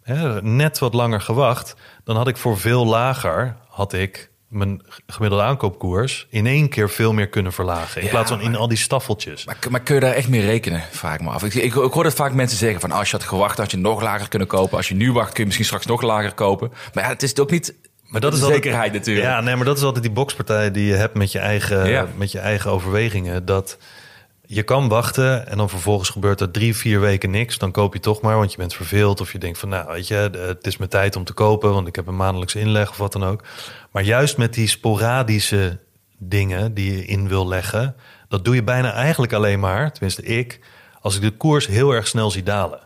[0.02, 5.44] hè, net wat langer gewacht, dan had ik voor veel lager, had ik mijn gemiddelde
[5.44, 8.00] aankoopkoers in één keer veel meer kunnen verlagen.
[8.00, 9.44] In Ja, plaats van in maar- al die staffeltjes.
[9.44, 10.82] Maar, maar kun je daar echt mee rekenen?
[10.90, 11.42] Vraag ik me af.
[11.42, 13.76] Ik, ik, ik hoor dat vaak mensen zeggen van als je had gewacht, had je
[13.76, 14.76] nog lager kunnen kopen.
[14.76, 16.72] Als je nu wacht, kun je misschien straks nog lager kopen.
[16.94, 17.74] Maar ja, het is ook niet.
[18.06, 19.26] Maar dat is de altijd- zekerheid natuurlijk.
[19.26, 22.06] Ja, nee, maar dat is altijd die bokspartij die je hebt met je eigen, Ja.
[22.16, 23.44] met je eigen overwegingen.
[23.44, 23.78] Dat
[24.50, 27.58] je kan wachten en dan vervolgens gebeurt er drie, vier weken niks.
[27.58, 29.20] Dan koop je toch maar, want je bent verveeld.
[29.20, 31.88] Of je denkt van, nou weet je, het is mijn tijd om te kopen, want
[31.88, 33.44] ik heb een maandelijkse inleg of wat dan ook.
[33.90, 35.78] Maar juist met die sporadische
[36.18, 37.94] dingen die je in wil leggen,
[38.28, 40.60] dat doe je bijna eigenlijk alleen maar, tenminste ik,
[41.00, 42.80] als ik de koers heel erg snel zie dalen.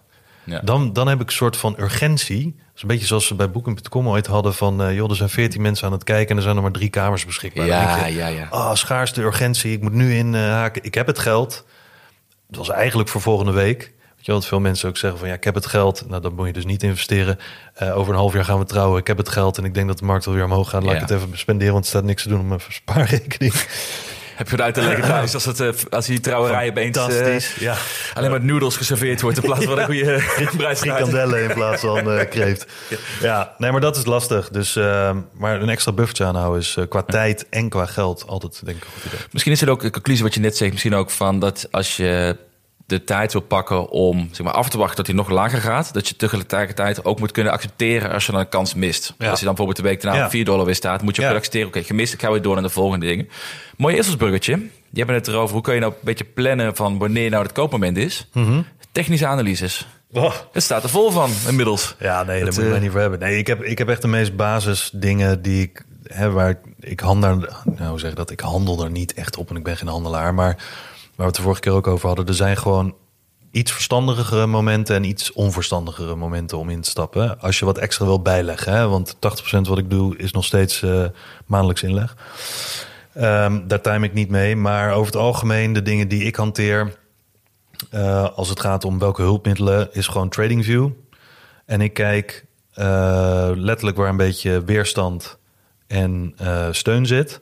[0.44, 0.60] Ja.
[0.60, 2.56] Dan, dan heb ik een soort van urgentie.
[2.82, 4.82] Is een beetje zoals ze bij Booking.com ooit hadden van...
[4.82, 6.88] eh, joh, er zijn veertien mensen aan het kijken en er zijn er maar drie
[6.88, 7.66] kamers beschikbaar.
[7.66, 8.46] Ja, je, ja, ja.
[8.50, 10.84] Ah, schaarste urgentie, ik moet nu inhaken.
[10.84, 11.64] ik heb het geld.
[12.46, 13.78] Het was eigenlijk voor volgende week.
[13.78, 15.28] Weet je wel, dat veel mensen ook zeggen van...
[15.28, 16.04] ja, ik heb het geld.
[16.08, 17.38] Nou, dan moet je dus niet investeren.
[17.74, 19.00] Eh, over een half jaar gaan we trouwen.
[19.00, 20.82] Ik heb het geld en ik denk dat de markt wel weer omhoog gaat.
[20.82, 21.00] Laat Ja.
[21.02, 23.52] ik het even spenderen, want er staat niks te doen op mijn spaarrekening.
[24.42, 27.54] Heb je het uit te leggen thuis als, het, eh, als die trouwerij opeens Fantastisch,
[27.54, 27.76] ja.
[28.14, 30.22] alleen maar noedels geserveerd wordt in plaats van een goede
[30.56, 30.78] bruidskaart.
[30.78, 32.66] Frikandellen in plaats van eh kreeft.
[33.20, 34.48] Ja, nee, maar dat is lastig.
[34.48, 38.76] Dus, eh, maar een extra buffertje aanhouden is qua tijd en qua geld altijd denk
[38.76, 39.26] ik goed idee.
[39.30, 41.96] Misschien is het ook een conclusie wat je net zegt, misschien ook van dat als
[41.96, 42.36] je
[42.98, 45.92] de tijd wil pakken om zeg maar, af te wachten tot hij nog lager gaat,
[45.94, 49.14] dat je tegelijkertijd ook moet kunnen accepteren als je dan een kans mist.
[49.18, 49.30] Ja.
[49.30, 50.24] Als je dan bijvoorbeeld de week daarna Ja.
[50.24, 51.32] op 4 dollar weer staat, moet je ook Ja.
[51.32, 53.28] kunnen accepteren, oké, gemist, ik ga weer door naar de volgende dingen.
[53.76, 54.52] Mooi invalsbruggetje.
[54.90, 57.52] Je hebt het erover, hoe kun je nou een beetje plannen van wanneer nou het
[57.52, 58.28] koopmoment is.
[58.32, 58.60] Mhm.
[58.92, 59.86] Technische analyses.
[60.52, 61.94] Het staat er vol van inmiddels.
[61.98, 63.18] Ja, nee, daar Het, moet je mij eh, niet voor hebben.
[63.18, 66.58] Nee, ik heb, ik heb echt de meest basis dingen die ik heb waar ik,
[66.80, 69.62] ik handel, nou hoe zeg ik dat, ik handel er niet echt op en ik
[69.62, 70.56] ben geen handelaar, maar
[71.16, 72.94] waar we het de vorige keer ook over hadden, er zijn gewoon
[73.52, 77.40] iets verstandigere momenten en iets onverstandigere momenten om in te stappen.
[77.40, 78.88] Als je wat extra wil bijleggen, hè?
[78.88, 79.18] want 80%
[79.60, 81.04] wat ik doe is nog steeds eh,
[81.46, 82.16] maandelijks inleg.
[83.14, 86.96] Ehm, daar time ik niet mee, maar over het algemeen de dingen die ik hanteer,
[87.90, 90.90] eh, als het gaat om welke hulpmiddelen, is gewoon TradingView.
[91.66, 95.38] En ik kijk eh, letterlijk waar een beetje weerstand
[95.86, 96.34] en
[96.70, 97.40] steun zit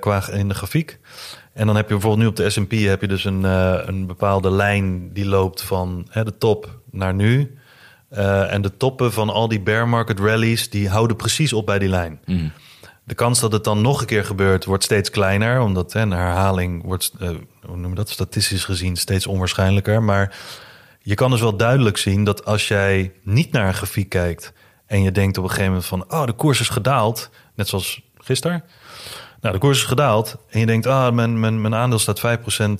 [0.00, 0.98] qua in de grafiek.
[1.52, 4.06] En dan heb je bijvoorbeeld nu op de S&P heb je dus een, eh, een
[4.06, 7.56] bepaalde lijn die loopt van hè, de top naar nu.
[8.08, 11.78] Eh, en de toppen van al die bear market rallies die houden precies op bij
[11.78, 12.20] die lijn.
[13.04, 16.10] De kans dat het dan nog een keer gebeurt wordt steeds kleiner, omdat hè, een
[16.10, 17.28] herhaling wordt, eh,
[17.66, 20.02] hoe noem je dat, statistisch gezien steeds onwaarschijnlijker.
[20.02, 20.36] Maar
[21.00, 24.52] je kan dus wel duidelijk zien dat als jij niet naar een grafiek kijkt
[24.86, 28.02] en je denkt op een gegeven moment van, oh, de koers is gedaald, net zoals
[28.16, 28.64] gisteren.
[29.42, 32.22] Nou, de koers is gedaald en je denkt, ah, mijn, mijn, mijn aandeel staat 5%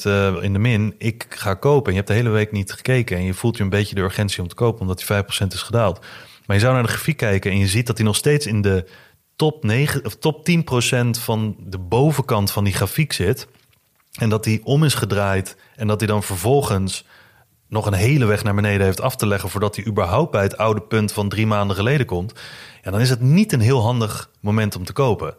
[0.06, 1.86] uh, in de min, ik ga kopen.
[1.86, 4.00] En je hebt de hele week niet gekeken en je voelt je een beetje de
[4.00, 6.00] urgentie om te kopen omdat die 5% is gedaald.
[6.46, 8.62] Maar je zou naar de grafiek kijken en je ziet dat hij nog steeds in
[8.62, 8.88] de
[9.36, 10.52] top, 9, of top 10%
[11.10, 13.48] van de bovenkant van die grafiek zit.
[14.18, 17.04] En dat hij om is gedraaid en dat hij dan vervolgens
[17.68, 20.56] nog een hele weg naar beneden heeft af te leggen voordat hij überhaupt bij het
[20.56, 22.32] oude punt van drie maanden geleden komt.
[22.82, 25.34] Ja, dan is het niet een heel handig moment om te kopen.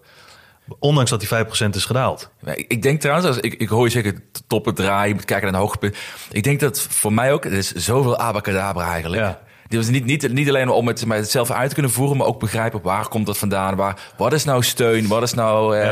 [0.80, 2.30] Ondanks dat die 5% is gedaald.
[2.56, 5.56] Ik denk trouwens, als ik, ik hoor je zeggen toppen draaien, je moet kijken naar
[5.56, 5.98] een hoogtepunt.
[6.32, 9.22] Ik denk dat voor mij ook, er is zoveel abacadabra eigenlijk.
[9.22, 9.40] Ja.
[9.68, 12.28] Dus niet, niet, niet alleen om het, maar het zelf uit te kunnen voeren, maar
[12.28, 13.76] ook begrijpen waar komt dat vandaan?
[13.76, 15.08] Waar, wat is nou steun?
[15.08, 15.84] Wat is nou uh,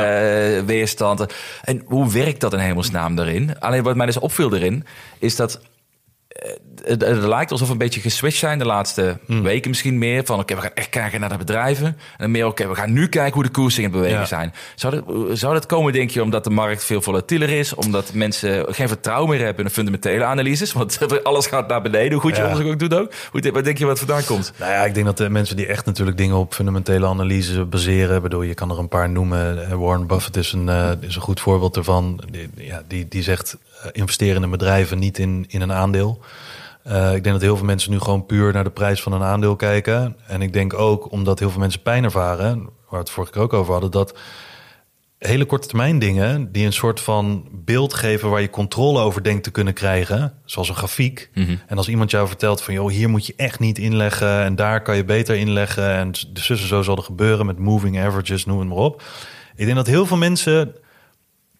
[0.60, 1.26] weerstand?
[1.62, 3.60] En hoe werkt dat in hemelsnaam daarin?
[3.60, 4.84] Alleen wat mij dus opviel erin,
[5.18, 5.60] is dat
[6.84, 9.42] het, het, lijkt alsof we een beetje geswitcht zijn de laatste hmm.
[9.42, 10.24] weken misschien meer.
[10.24, 11.96] Van oké, we gaan echt kijken naar de bedrijven.
[12.16, 14.54] En meer oké, we gaan nu kijken hoe de koersen in beweging zijn.
[14.74, 17.74] Zou dat, zou dat komen, denk je, omdat de markt veel volatieler is?
[17.74, 20.72] Omdat mensen geen vertrouwen meer hebben in de fundamentele analyses?
[20.72, 23.12] Want alles gaat naar beneden, hoe goed je onderzoek ook doet ook.
[23.30, 24.52] Hoe, wat denk je wat vandaan komt?
[24.58, 28.22] Nou ja, ik denk dat de mensen die echt natuurlijk dingen op fundamentele analyse baseren...
[28.22, 29.70] bedoel, je kan er een paar noemen.
[29.70, 32.20] Eh, Warren Buffett is een, uh, is een goed voorbeeld ervan.
[32.30, 33.56] Die, ja, die, die zegt
[33.92, 36.20] investeren in bedrijven, niet in, in een aandeel.
[36.86, 39.22] Uh, ik denk dat heel veel mensen nu gewoon puur naar de prijs van een
[39.22, 40.16] aandeel kijken.
[40.26, 43.42] En ik denk ook omdat heel veel mensen pijn ervaren, waar we het vorige keer
[43.42, 44.18] ook over hadden, dat
[45.18, 49.44] hele korte termijn dingen die een soort van beeld geven waar je controle over denkt
[49.44, 51.30] te kunnen krijgen, zoals een grafiek.
[51.34, 54.56] Mm En als iemand jou vertelt van joh, hier moet je echt niet inleggen en
[54.56, 58.44] daar kan je beter inleggen en dus en zo zal er gebeuren met moving averages,
[58.44, 59.02] noem het maar op.
[59.56, 60.74] Ik denk dat heel veel mensen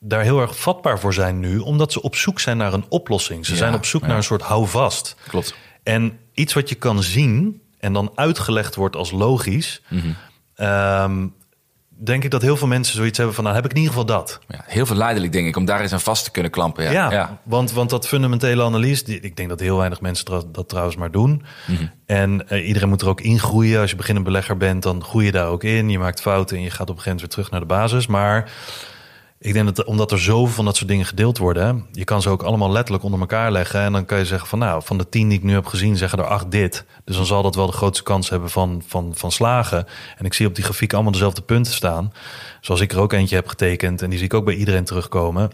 [0.04, 3.46] daar heel erg vatbaar voor zijn nu, omdat ze op zoek zijn naar een oplossing.
[3.46, 5.16] Ze zijn op zoek naar een soort houvast.
[5.28, 5.54] Klopt.
[5.82, 9.82] En iets wat je kan zien en dan uitgelegd wordt als logisch.
[9.88, 10.16] Mm
[12.04, 14.06] denk ik dat heel veel mensen zoiets hebben van, nou heb ik in ieder geval
[14.06, 14.38] dat.
[14.48, 16.92] Ja, heel verleidelijk denk ik, om daar eens aan vast te kunnen klampen.
[16.92, 20.68] Ja, ja, Want, want dat fundamentele analyse, die, ik denk dat heel weinig mensen dat
[20.68, 21.42] trouwens maar doen.
[21.66, 21.86] Mhm.
[22.06, 23.80] En uh, iedereen moet er ook in groeien.
[23.80, 25.90] Als je beginnend belegger bent, dan groei je daar ook in.
[25.90, 28.06] Je maakt fouten en je gaat op een gegeven moment weer terug naar de basis.
[28.06, 28.50] Maar
[29.42, 32.28] ik denk dat omdat er zoveel van dat soort dingen gedeeld worden, je kan ze
[32.28, 33.80] ook allemaal letterlijk onder elkaar leggen.
[33.80, 35.96] En dan kan je zeggen van nou, van de tien die ik nu heb gezien,
[35.96, 36.84] zeggen er acht dit.
[37.04, 39.86] Dus dan zal dat wel de grootste kans hebben van, van, van slagen.
[40.16, 42.12] En ik zie op die grafiek allemaal dezelfde punten staan.
[42.60, 44.02] Zoals ik er ook eentje heb getekend.
[44.02, 45.50] En die zie ik ook bij iedereen terugkomen.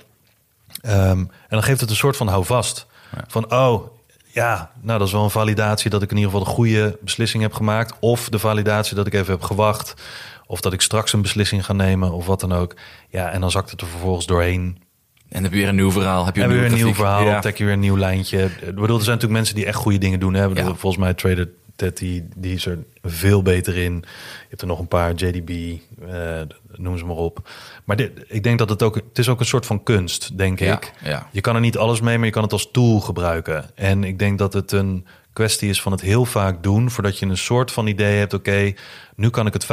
[0.82, 2.86] Um, en dan geeft het een soort van houvast.
[3.14, 3.24] Ja.
[3.26, 3.86] Van oh,
[4.26, 7.42] ja, nou dat is wel een validatie dat ik in ieder geval de goede beslissing
[7.42, 7.94] heb gemaakt.
[8.00, 9.94] Of de validatie dat ik even heb gewacht.
[10.48, 12.74] Of dat ik straks een beslissing ga nemen of wat dan ook.
[13.08, 14.78] Ja, en dan zakt het er vervolgens doorheen.
[15.28, 16.24] En heb je weer een nieuw verhaal.
[16.24, 17.24] Heb je een, weer een nieuw verhaal.
[17.24, 17.40] Ja.
[17.40, 18.44] Trek je weer een nieuw lijntje.
[18.44, 20.34] Ik bedoel, er zijn natuurlijk mensen die echt goede dingen doen.
[20.34, 20.44] Hè?
[20.44, 20.64] Ja.
[20.64, 23.94] Volgens mij Trader Ted, die, die is er veel beter in.
[23.94, 25.76] Je hebt er nog een paar, JDB,
[26.08, 26.40] eh,
[26.76, 27.48] noem ze maar op.
[27.84, 30.60] Maar dit, ik denk dat het ook, het is ook een soort van kunst, denk
[30.60, 30.92] ik.
[31.02, 31.28] Ja.
[31.32, 33.64] Je kan er niet alles mee, maar je kan het als tool gebruiken.
[33.74, 35.06] En ik denk dat het een
[35.38, 38.72] kwestie is van het heel vaak doen, voordat je een soort van idee hebt, oké,
[39.16, 39.66] nu kan ik het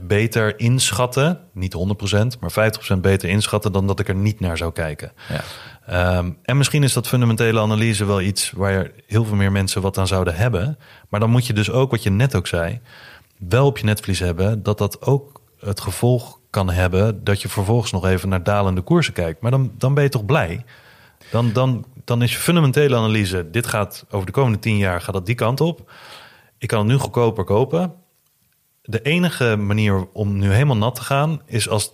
[0.00, 4.56] 50% beter inschatten, niet 100%, maar 50% beter inschatten dan dat ik er niet naar
[4.56, 5.12] zou kijken.
[5.28, 6.18] Ja.
[6.18, 9.98] Um, en misschien is dat fundamentele analyse wel iets waar heel veel meer mensen wat
[9.98, 10.78] aan zouden hebben.
[11.08, 12.80] Maar dan moet je dus ook, wat je net ook zei,
[13.38, 17.92] wel op je netvlies hebben dat dat ook het gevolg kan hebben dat je vervolgens
[17.92, 19.40] nog even naar dalende koersen kijkt.
[19.40, 20.64] Maar dan, dan ben je toch blij?
[21.30, 25.14] Dan, dan, dan is je fundamentele analyse, dit gaat over de komende tien jaar, gaat
[25.14, 25.90] dat die kant op.
[26.58, 27.94] Ik kan het nu goedkoper kopen.
[28.82, 31.92] De enige manier om nu helemaal nat te gaan, is als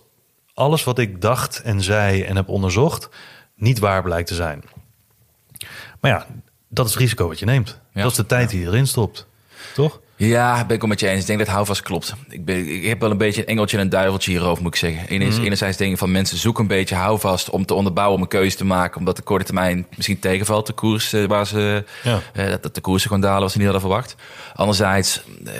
[0.53, 3.09] alles wat ik dacht en zei en heb onderzocht,
[3.55, 4.63] niet waar blijkt te zijn.
[5.99, 6.27] Maar ja,
[6.67, 7.79] dat is het risico wat je neemt.
[7.93, 9.27] Dat is de tijd die je erin stopt.
[9.73, 10.01] Toch?
[10.15, 11.21] Ja, ben ik het met je eens.
[11.21, 12.13] Ik denk dat houvast klopt.
[12.29, 14.79] Ik, ben, ik heb wel een beetje een engeltje en een duiveltje hierover, moet ik
[14.79, 15.07] zeggen.
[15.07, 15.45] Enerzijds, mm.
[15.45, 18.65] enerzijds dingen van mensen zoeken een beetje houvast om te onderbouwen, om een keuze te
[18.65, 18.99] maken.
[18.99, 22.19] Omdat de korte termijn misschien tegenvalt, de koers uh, waar ze, ja.
[22.35, 24.15] uh, dat de koersen gewoon dalen, wat ze niet hadden verwacht.
[24.53, 25.51] Anderzijds, uh,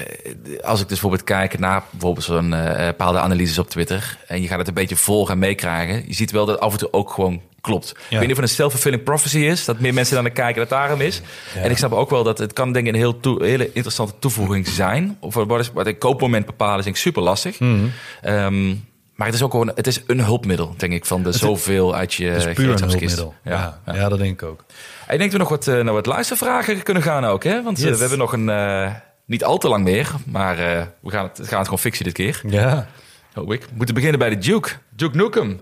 [0.61, 2.49] als ik dus bijvoorbeeld kijk naar bijvoorbeeld zo'n
[2.85, 4.17] bepaalde analyses op Twitter.
[4.27, 6.03] En je gaat het een beetje volgen en meekrijgen.
[6.07, 7.89] Je ziet wel dat af en toe ook gewoon klopt.
[7.89, 10.61] Ik weet niet of het een self-fulfilling prophecy is, dat meer mensen dan naar kijken
[10.61, 11.21] dat daarom is.
[11.55, 14.13] En ik snap ook wel dat het kan denk ik een heel toe, hele interessante
[14.19, 15.17] toevoeging zijn.
[15.19, 17.59] Of wat, is, wat een koopmoment bepalen is denk ik super lastig.
[17.59, 17.91] Mm
[18.23, 18.85] um,
[19.15, 22.13] maar het is ook gewoon, het is een hulpmiddel, denk ik, van de zoveel uit
[22.13, 23.33] je Het is puur een hulpmiddel.
[23.43, 24.09] Ja, ja, ja.
[24.09, 24.63] dat denk ik ook.
[25.09, 27.63] Ik denk dat we nog wat, uh, naar wat luistervragen kunnen gaan ook, hè?
[27.63, 28.91] Want uh, we hebben nog een, uh,
[29.25, 30.55] niet al te lang meer, maar
[31.01, 32.41] we gaan het, gaan het gewoon fixen dit keer.
[32.47, 32.87] Ja.
[33.35, 33.61] Oh, ik.
[33.61, 34.69] We moeten beginnen bij de Duke.
[34.95, 35.59] Duke Nukem.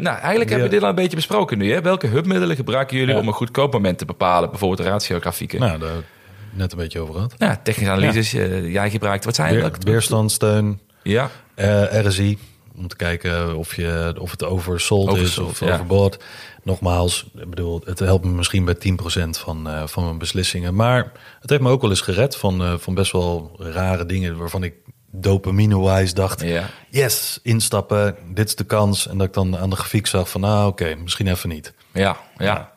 [0.00, 1.72] Nou, eigenlijk hebben we dit al een beetje besproken nu.
[1.72, 1.80] Hè?
[1.82, 3.20] Welke hulpmiddelen gebruiken jullie Ja.
[3.20, 4.50] om een goed koopmoment te bepalen?
[4.50, 5.60] Bijvoorbeeld ratiografieken.
[5.60, 6.02] Nou, Nou, daar
[6.50, 7.34] net een beetje over gehad.
[7.64, 9.24] technische analyses, eh, jij gebruikt.
[9.24, 12.38] Wat zijn welke- weerstandsteun, Ja, eh, RSI.
[12.76, 15.72] Om te kijken of, je, of het oversold, is Oversold, of ja.
[15.72, 16.24] overbought.
[16.62, 20.74] Nogmaals, ik bedoel, het helpt me misschien bij 10% van, eh, van mijn beslissingen.
[20.74, 24.36] Maar het heeft me ook wel eens gered van, van best wel rare dingen...
[24.36, 24.74] waarvan ik
[25.12, 26.40] dopamine-wise dacht...
[26.40, 26.70] ja.
[26.88, 29.08] yes, instappen, dit is de kans.
[29.08, 31.72] En dat ik dan aan de grafiek zag van, nou oké, misschien even niet.
[31.92, 32.72] Ja, ja.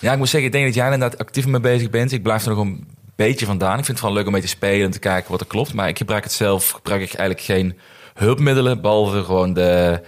[0.00, 2.12] Ja, ik moet zeggen, ik denk dat jij er inderdaad actief mee bezig bent.
[2.12, 2.86] Ik blijf er nog een
[3.16, 3.78] beetje vandaan.
[3.78, 5.74] Ik vind het wel leuk om mee te spelen en te kijken wat er klopt.
[5.74, 7.78] Maar ik gebruik het zelf, gebruik ik eigenlijk geen
[8.14, 10.02] hulpmiddelen, behalve gewoon de,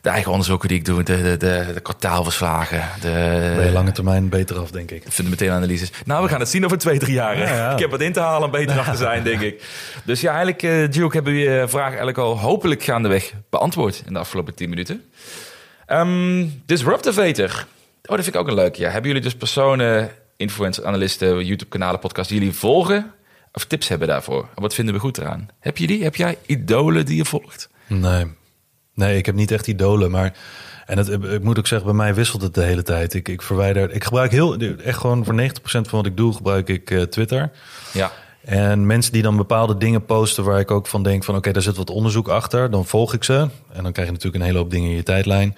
[0.00, 3.10] de eigen onderzoeken die ik doe, de, de, de, de kwartaalverslagen, Ben
[3.58, 5.02] je de lange termijn beter af, denk ik.
[5.08, 5.90] fundamentele analyses.
[6.04, 7.36] Nou, we gaan het zien over twee, drie jaar.
[7.36, 7.42] hè.
[7.42, 7.72] Ja, ja.
[7.72, 9.62] Ik heb wat in te halen om beter af te zijn, denk ik.
[10.04, 14.12] Dus ja, eigenlijk, eh Duke, hebben we je vraag eigenlijk al hopelijk gaandeweg beantwoord in
[14.12, 15.04] de afgelopen tien minuten.
[15.86, 17.66] Ehm Disruptivator.
[18.04, 18.74] Oh, dat vind ik ook een leuk.
[18.74, 18.90] Ja.
[18.90, 23.12] Hebben jullie dus personen, influencers, analisten, YouTube-kanalen, podcasts die jullie volgen?
[23.52, 24.48] Of tips hebben daarvoor?
[24.54, 25.48] Wat vinden we goed eraan?
[25.60, 26.02] Heb je die?
[26.02, 27.68] Heb jij idolen die je volgt?
[27.86, 28.26] Nee.
[29.00, 30.32] Nee, ik heb niet echt idolen, maar...
[30.86, 33.14] En het, ik moet ook zeggen, bij mij wisselt het de hele tijd.
[33.14, 33.90] Ik, ik verwijder...
[33.90, 34.56] Ik gebruik heel...
[34.84, 37.50] Echt gewoon voor 90% van wat ik doe, gebruik ik eh, Twitter.
[37.92, 38.12] Ja.
[38.44, 41.36] En mensen die dan bepaalde dingen posten waar ik ook van denk van...
[41.36, 43.48] oké, daar zit wat onderzoek achter, dan volg ik ze.
[43.72, 45.56] En dan krijg je natuurlijk een hele hoop dingen in je tijdlijn.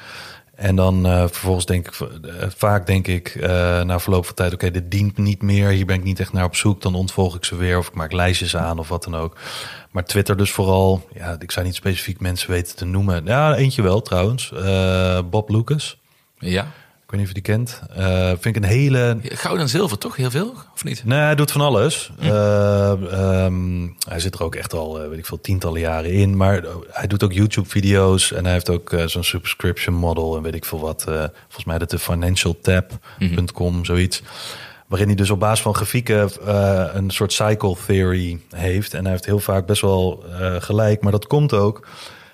[0.54, 2.00] En dan eh, vervolgens denk ik...
[2.00, 4.52] eh, vaak denk ik eh, na verloop van tijd...
[4.52, 6.82] oké, dit dient niet meer, hier ben ik niet echt naar op zoek.
[6.82, 9.36] Dan ontvolg ik ze weer of ik maak lijstjes aan of wat dan ook.
[9.90, 11.08] Maar Twitter dus vooral...
[11.14, 13.24] Ja, ik zou niet specifiek mensen weten te noemen.
[13.24, 14.52] Ja, eentje wel trouwens.
[15.30, 16.00] Bob Lucas.
[16.38, 16.66] Ja.
[17.12, 17.82] Ik weet niet of je die kent.
[17.96, 20.16] Eh, vind ik een hele Goud en zilver, toch?
[20.16, 20.54] Heel veel?
[20.74, 21.04] Of niet?
[21.04, 22.10] Nee, hij doet van alles.
[22.18, 26.36] Eh, ehm, hij zit er ook echt al, eh, weet ik veel, tientallen jaren in.
[26.36, 28.32] Maar hij doet ook YouTube-video's.
[28.32, 31.02] En hij heeft ook zo'n subscription model en weet ik veel wat.
[31.02, 34.22] volgens mij dat de financialtab.com, zoiets.
[34.86, 36.30] Waarin hij dus op basis van grafieken
[36.96, 38.94] een soort cycle theory heeft.
[38.94, 40.24] En hij heeft heel vaak best wel
[40.58, 41.02] gelijk.
[41.02, 41.86] Maar dat komt ook...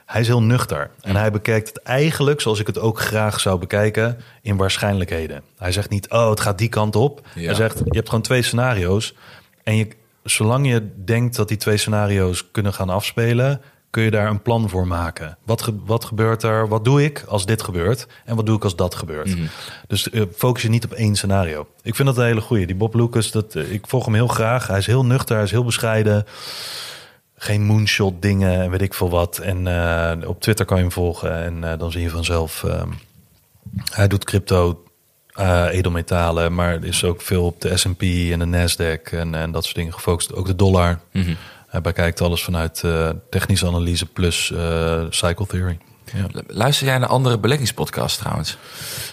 [0.09, 0.91] Hij is heel nuchter.
[1.01, 5.43] En hij bekijkt het eigenlijk, zoals ik het ook graag zou bekijken, in waarschijnlijkheden.
[5.59, 7.27] Hij zegt niet, oh, het gaat die kant op.
[7.35, 7.45] Ja.
[7.45, 9.15] Hij zegt, je hebt gewoon twee scenario's.
[9.63, 9.89] En je,
[10.23, 14.69] zolang je denkt dat die twee scenario's kunnen gaan afspelen, kun je daar een plan
[14.69, 15.39] voor maken.
[15.45, 16.69] Wat, ge- wat gebeurt er?
[16.69, 18.07] Wat doe ik als dit gebeurt?
[18.25, 19.37] En wat doe ik als dat gebeurt?
[19.87, 21.67] Dus eh, focus je niet op één scenario.
[21.83, 22.67] Ik vind dat een hele goeie.
[22.67, 24.67] Die Bob Lucas, dat, eh, ik volg hem heel graag.
[24.67, 26.27] Hij is heel nuchter, hij is heel bescheiden.
[27.41, 29.39] Geen moonshot dingen en weet ik veel wat.
[29.39, 32.65] En eh, op Twitter kan je hem volgen en eh, dan zie je vanzelf.
[32.65, 32.89] ehm,
[33.93, 34.83] hij doet crypto,
[35.33, 39.51] eh, edelmetalen, maar er is ook veel op de S&P en de Nasdaq en, en
[39.51, 40.35] dat soort dingen gefocust.
[40.35, 40.99] Ook de dollar.
[41.13, 41.35] Mhm.
[41.69, 42.85] Hij bekijkt alles vanuit
[43.31, 44.53] technische analyse plus
[45.11, 45.79] cycle theory.
[46.15, 46.43] Ja.
[46.47, 48.59] Luister jij naar andere beleggingspodcasts trouwens?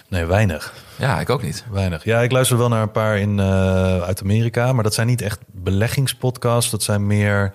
[0.08, 0.72] Nee, weinig.
[0.96, 1.64] Ja, ik ook niet.
[1.70, 2.04] Weinig.
[2.04, 3.40] Ja, ik luister wel naar een paar in,
[4.02, 6.70] uit Amerika, maar dat zijn niet echt beleggingspodcasts.
[6.70, 7.52] Dat zijn meer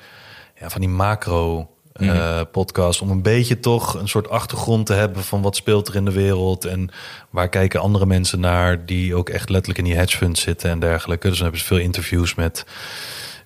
[0.62, 2.44] ja, van die macro eh, Mhm.
[2.52, 6.06] podcasts om een beetje toch een soort achtergrond te hebben van wat speelt er in
[6.06, 6.90] de wereld en
[7.30, 10.80] waar kijken andere mensen naar die ook echt letterlijk in die hedge funds zitten en
[10.80, 11.28] dergelijke.
[11.28, 12.66] Dus dan hebben ze veel interviews met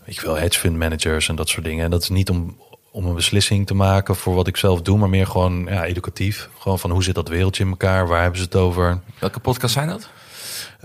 [0.05, 1.85] je wel, hedge fund managers en dat soort dingen.
[1.85, 2.57] En dat is niet om,
[2.91, 6.49] om een beslissing te maken voor wat ik zelf doe, maar meer gewoon ja, educatief.
[6.59, 8.99] Gewoon van hoe zit dat wereldje in elkaar, waar hebben ze het over.
[9.19, 10.09] Welke podcasts zijn dat?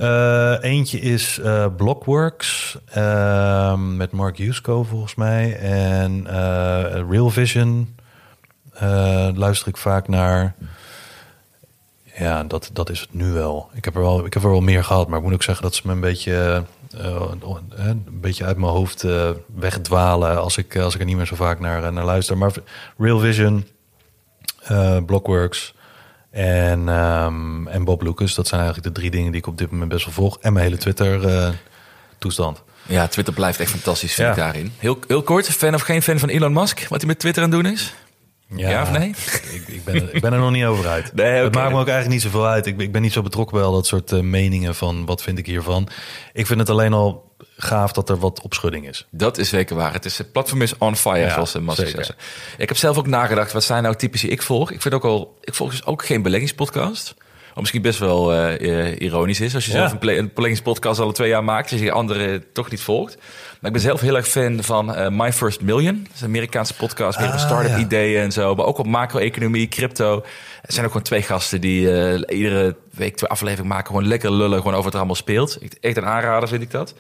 [0.01, 5.57] Eh, eentje is eh, Blockworks ehm, met Mark Yusko volgens mij.
[5.57, 7.97] En eh, Real Vision
[9.35, 10.55] luister ik vaak naar.
[12.17, 13.71] Ja, dat, dat is het nu wel.
[13.75, 14.27] Ik heb, er wel.
[14.27, 16.01] ik heb er wel meer gehad, maar ik moet ook zeggen dat ze me een
[16.01, 19.07] beetje, een beetje uit mijn hoofd
[19.55, 22.39] wegdwalen als ik, als ik er niet meer zo vaak naar, naar luister.
[22.39, 22.53] Maar
[22.99, 23.67] Real Vision,
[25.07, 25.75] Blockworks
[26.31, 28.35] en, ehm, en Bob Lucas.
[28.35, 30.39] Dat zijn eigenlijk de drie dingen die ik op dit moment best wel volg.
[30.41, 32.63] En mijn hele Twitter-toestand.
[32.87, 34.33] Ja, Twitter blijft echt fantastisch, vind Ja.
[34.35, 34.73] ik daarin.
[34.79, 36.87] Heel, heel kort, fan of geen fan van Elon Musk?
[36.89, 37.95] Wat hij met Twitter aan het doen is?
[38.55, 39.09] Ja, of nee?
[39.53, 41.13] Ik, ik, ben, er- ik ben er nog niet over uit.
[41.15, 41.27] Nee.
[41.43, 42.67] Het maakt me ook eigenlijk niet zoveel uit.
[42.67, 45.23] Ik, ben- ik ben niet zo betrokken bij al dat soort eh, meningen van wat
[45.23, 45.89] vind ik hiervan.
[46.33, 47.30] Ik vind het alleen al
[47.63, 49.07] gaaf dat er wat opschudding is.
[49.11, 49.93] Dat is zeker waar.
[49.93, 52.15] Het, is, het platform is on fire, Ja, zoals zeggen.
[52.59, 54.71] Ik heb zelf ook nagedacht, wat zijn nou typisch die ik volg?
[54.71, 57.15] Ik vind ook al, ik volg dus ook geen beleggingspodcast.
[57.55, 59.89] Wat misschien best wel eh, eh, ironisch is als je Ja.
[59.89, 63.17] zelf een, een beleggingspodcast al twee jaar maakt, dus je andere toch niet volgt.
[63.17, 66.03] Maar ik ben zelf heel erg fan van eh, My First Million.
[66.03, 67.79] Dat is een Amerikaanse podcast, meer op Ah, start-up ja.
[67.79, 68.55] ideeën en zo.
[68.55, 70.17] Maar ook op macro-economie, crypto.
[70.63, 73.87] Er zijn ook gewoon twee gasten die eh, iedere week twee afleveringen maken.
[73.87, 75.59] Gewoon lekker lullen, gewoon over wat er allemaal speelt.
[75.81, 76.95] Echt een aanrader vind ik dat.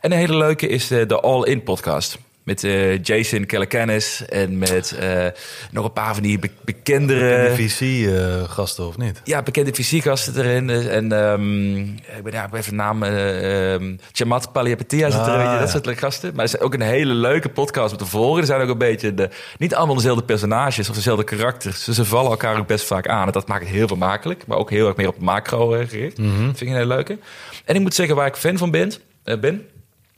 [0.00, 2.18] En een hele leuke is de, de All In podcast.
[2.44, 5.26] Met eh, Jason Calacanis en met eh,
[5.70, 7.54] nog een paar van die be bekendere...
[7.54, 9.20] VC-gasten of niet?
[9.24, 10.70] Ja, bekende fysiekgasten erin.
[10.70, 11.78] En um,
[12.16, 13.02] ik ben ja, even naam...
[13.02, 16.34] Uh, um, Chamat Paliapatia zit er ah, Dat soort gasten.
[16.34, 18.40] Maar het is ook een hele leuke podcast met de volgen.
[18.40, 19.14] Er zijn ook een beetje...
[19.14, 19.28] De,
[19.58, 21.84] niet allemaal dezelfde personages of dezelfde karakters.
[21.84, 23.26] Dus ze vallen elkaar ook best vaak aan.
[23.26, 24.46] En dat maakt het heel vermakelijk.
[24.46, 26.18] Maar ook heel erg meer op macro gericht.
[26.18, 26.44] Mm -hmm.
[26.44, 27.18] vind ik een hele leuke.
[27.64, 28.92] En ik moet zeggen waar ik fan van ben...
[29.40, 29.66] ben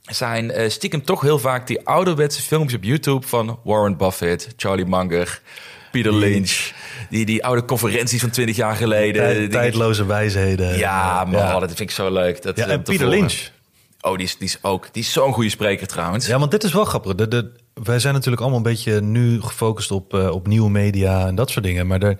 [0.07, 4.85] zijn uh, stiekem toch heel vaak die ouderwetse filmpjes op YouTube van Warren Buffett, Charlie
[4.85, 5.41] Munger,
[5.91, 6.71] Peter Lynch.
[7.09, 9.21] Die, die oude conferenties van 20 jaar geleden.
[9.21, 10.77] Tijd, tijdloze wijsheden.
[10.77, 11.59] Ja, man, ja.
[11.59, 12.41] dat vind ik zo leuk.
[12.41, 13.49] Dat, ja, en Peter Lynch.
[14.01, 16.27] Oh, die is, die is ook die is zo'n goede spreker trouwens.
[16.27, 17.15] Ja, want dit is wel grappig.
[17.15, 21.27] De, de, wij zijn natuurlijk allemaal een beetje nu gefocust op, uh, op nieuwe media
[21.27, 21.87] en dat soort dingen.
[21.87, 22.17] Maar er,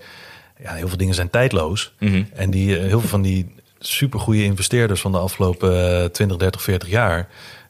[0.62, 1.92] ja, heel veel dingen zijn tijdloos.
[1.98, 2.28] Mm -hmm.
[2.34, 7.28] En die, heel veel van die supergoeie investeerders van de afgelopen 20, 30, 40 jaar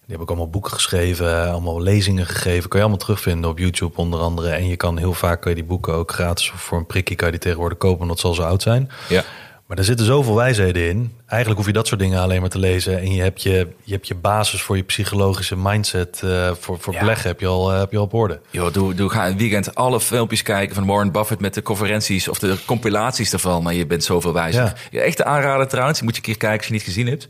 [0.09, 2.69] die heb ik allemaal boeken geschreven, allemaal lezingen gegeven.
[2.69, 4.49] Kan je allemaal terugvinden op YouTube onder andere.
[4.49, 7.15] En je kan heel vaak kan je die boeken ook gratis of voor een prikje
[7.15, 8.91] kan je die tegenwoordig kopen, omdat het zal zo oud zijn.
[9.09, 9.25] Ja.
[9.67, 11.13] Maar er zitten zoveel wijsheden in.
[11.27, 12.99] Eigenlijk hoef je dat soort dingen alleen maar te lezen.
[12.99, 16.21] En je hebt je, je, hebt je basis voor je psychologische mindset.
[16.25, 17.01] Uh, voor voor ja.
[17.01, 18.41] beleggen heb je, al, uh, heb je al op orde.
[18.51, 22.29] Yo, doe, doe, ga een weekend alle filmpjes kijken van Warren Buffett met de conferenties
[22.29, 23.63] of de compilaties ervan.
[23.63, 24.65] Maar je bent zoveel wijzer.
[24.65, 24.75] Ja.
[24.91, 25.99] Ja, echt aanraden trouwens.
[25.99, 27.29] Die moet je een keer kijken als je niet gezien hebt.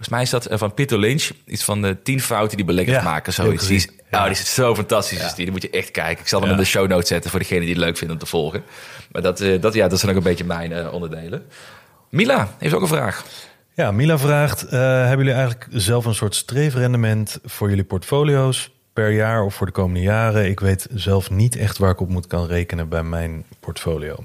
[0.00, 1.30] Volgens mij is dat eh, van Peter Lynch.
[1.46, 3.32] Iets van de tien fouten die beleggers ja, maken.
[3.32, 3.66] Zoiets.
[3.66, 5.18] Die is, oh, die is zo fantastisch.
[5.18, 5.26] Ja.
[5.26, 6.22] Die, die moet je echt kijken.
[6.22, 8.22] Ik zal hem in de show notes zetten voor degene die het leuk vinden om
[8.22, 8.62] te volgen.
[9.12, 11.42] Maar dat, uh, dat, ja, dat zijn ook een beetje mijn uh, onderdelen.
[12.10, 13.24] Mila heeft ook een vraag.
[13.74, 19.10] Ja, Mila vraagt: uh, hebben jullie eigenlijk zelf een soort streefrendement voor jullie portfolio's per
[19.10, 20.48] jaar of voor de komende jaren?
[20.48, 24.24] Ik weet zelf niet echt waar ik op moet kan rekenen bij mijn portfolio.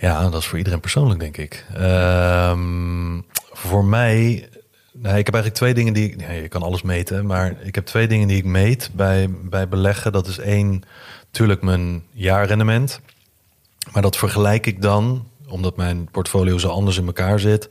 [0.00, 1.64] Ja, dat is voor iedereen persoonlijk, denk ik.
[1.80, 3.24] Um,
[3.66, 4.48] voor mij,
[4.92, 7.74] nou, ik heb eigenlijk twee dingen die ik, nee, je kan alles meten, maar ik
[7.74, 10.12] heb twee dingen die ik meet bij, bij beleggen.
[10.12, 10.82] Dat is één,
[11.26, 13.00] natuurlijk mijn jaarrendement.
[13.92, 17.68] Maar dat vergelijk ik dan, omdat mijn portfolio zo anders in elkaar zit,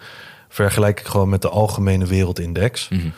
[0.50, 2.90] vergelijk ik gewoon met de algemene wereldindex.
[2.90, 3.14] Mm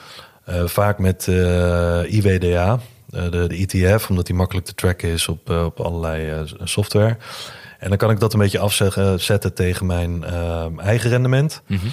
[0.49, 4.73] uh, vaak met uh, eh, IWDA, uh, eh, de, de, ETF, omdat die makkelijk te
[4.73, 7.17] tracken is op, op allerlei software.
[7.79, 10.23] En dan kan ik dat een beetje afzetten tegen mijn
[10.77, 11.61] eigen rendement.
[11.67, 11.91] Mm -hmm.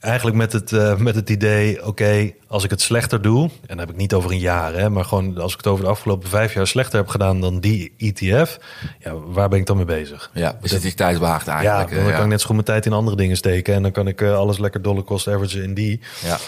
[0.00, 3.78] Eigenlijk met het, uh, met het idee, oké, als ik het slechter doe, en dan
[3.78, 6.28] heb ik niet over een jaar, hè, maar gewoon als ik het over de afgelopen
[6.28, 8.58] vijf jaar slechter heb gedaan dan die ETF,
[8.98, 10.30] ja, waar ben ik dan mee bezig?
[10.34, 11.90] Ja, dus het is tijdswaagd eigenlijk.
[11.90, 12.12] Ja, dan ja.
[12.12, 14.20] kan ik net zo goed mijn tijd in andere dingen steken en dan kan ik
[14.20, 16.00] uh, alles lekker dollar cost average in die.
[16.24, 16.38] Ja.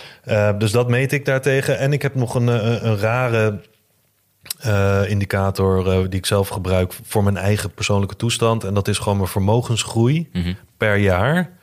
[0.53, 1.78] Uh, dus dat meet ik daartegen.
[1.78, 3.61] En ik heb nog een, een, een rare
[5.09, 8.64] indicator die ik zelf gebruik voor mijn eigen persoonlijke toestand.
[8.64, 10.57] En dat is gewoon mijn vermogensgroei mm -hmm.
[10.76, 11.59] per jaar.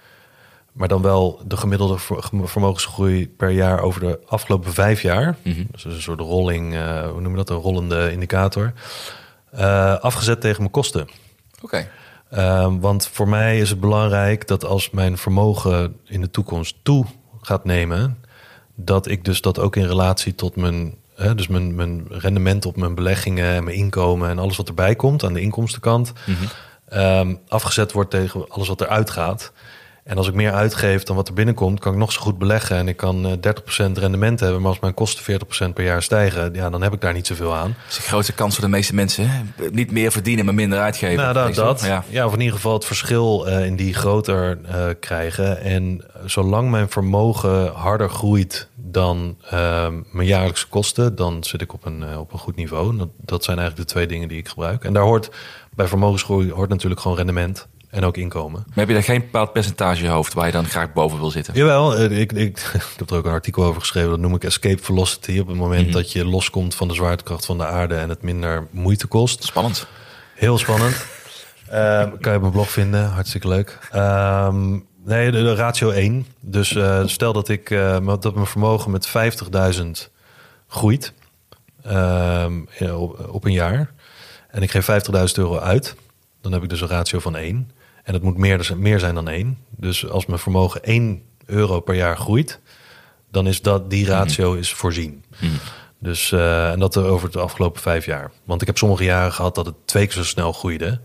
[0.77, 1.97] Maar dan wel de gemiddelde
[2.43, 5.37] vermogensgroei per jaar over de afgelopen vijf jaar.
[5.43, 5.67] Mm -hmm.
[5.71, 7.49] Dus een soort rolling, uh, hoe noem je dat?
[7.49, 8.73] Een rollende indicator.
[9.55, 11.01] Uh, afgezet tegen mijn kosten.
[11.01, 11.09] Oké.
[11.61, 11.89] Okay.
[12.33, 17.05] Uh, want voor mij is het belangrijk dat als mijn vermogen in de toekomst toe
[17.41, 18.17] gaat nemen,
[18.75, 22.75] dat ik dus dat ook in relatie tot mijn, hè, dus mijn, mijn rendement op
[22.75, 26.35] mijn beleggingen en mijn inkomen en alles wat erbij komt aan de inkomstenkant, mm
[26.89, 27.39] -hmm.
[27.47, 29.51] afgezet wordt tegen alles wat eruit gaat.
[30.07, 32.77] En als ik meer uitgeef dan wat er binnenkomt, kan ik nog zo goed beleggen.
[32.77, 33.41] En ik kan 30%
[33.77, 34.61] eh, rendement hebben.
[34.61, 35.39] Maar als mijn kosten
[35.69, 37.75] 40% per jaar stijgen, ja, dan heb ik daar niet zoveel aan.
[37.83, 39.29] Dat is een grote kans voor de meeste mensen.
[39.29, 39.41] Hè?
[39.71, 41.17] Niet meer verdienen, maar minder uitgeven.
[41.17, 41.55] Nou, dat.
[41.55, 42.03] dat ja.
[42.09, 42.25] ja.
[42.25, 45.61] of in ieder geval het verschil uh, in die groter uh, krijgen.
[45.61, 49.37] En zolang mijn vermogen harder groeit dan
[50.11, 52.97] mijn jaarlijkse kosten, dan zit ik op een, op een goed niveau.
[52.97, 54.83] Dat, dat zijn eigenlijk de twee dingen die ik gebruik.
[54.83, 55.29] En daar hoort
[55.75, 57.67] bij vermogensgroei hoort natuurlijk gewoon rendement.
[57.89, 58.63] En ook inkomen.
[58.67, 61.53] Maar heb je daar geen bepaald percentage hoofd waar je dan graag boven wil zitten?
[61.53, 64.09] Jawel, eh, ik, ik, ik heb er ook een artikel over geschreven.
[64.09, 65.39] Dat noem ik escape velocity.
[65.39, 65.91] Op het moment mhm.
[65.91, 69.43] dat je loskomt van de zwaartekracht van de aarde en het minder moeite kost.
[69.43, 69.87] Spannend.
[70.35, 71.05] Heel spannend.
[71.71, 71.73] uh,
[72.21, 73.09] kan je op mijn blog vinden.
[73.09, 73.79] Hartstikke leuk.
[73.95, 76.25] Um, nee, de, de, ratio 1.
[76.39, 79.07] Dus uh, stel dat ik uh, dat mijn vermogen met
[79.77, 79.83] 50.000
[80.67, 81.13] groeit
[81.87, 83.91] um, op, op, een jaar.
[84.49, 85.95] En ik geef 50.000 euro uit.
[86.41, 87.71] Dan heb ik dus een ratio van 1.
[88.07, 89.57] En het moet meer, meer zijn dan één.
[89.69, 92.59] Dus als mijn vermogen 1 euro per jaar groeit,
[93.31, 94.11] dan is dat die mhm.
[94.11, 95.23] ratio is voorzien.
[95.39, 95.49] Mm.
[95.99, 98.31] Dus uh, en dat over de afgelopen vijf jaar.
[98.43, 100.99] Want ik heb sommige jaren gehad dat het twee keer zo snel groeide.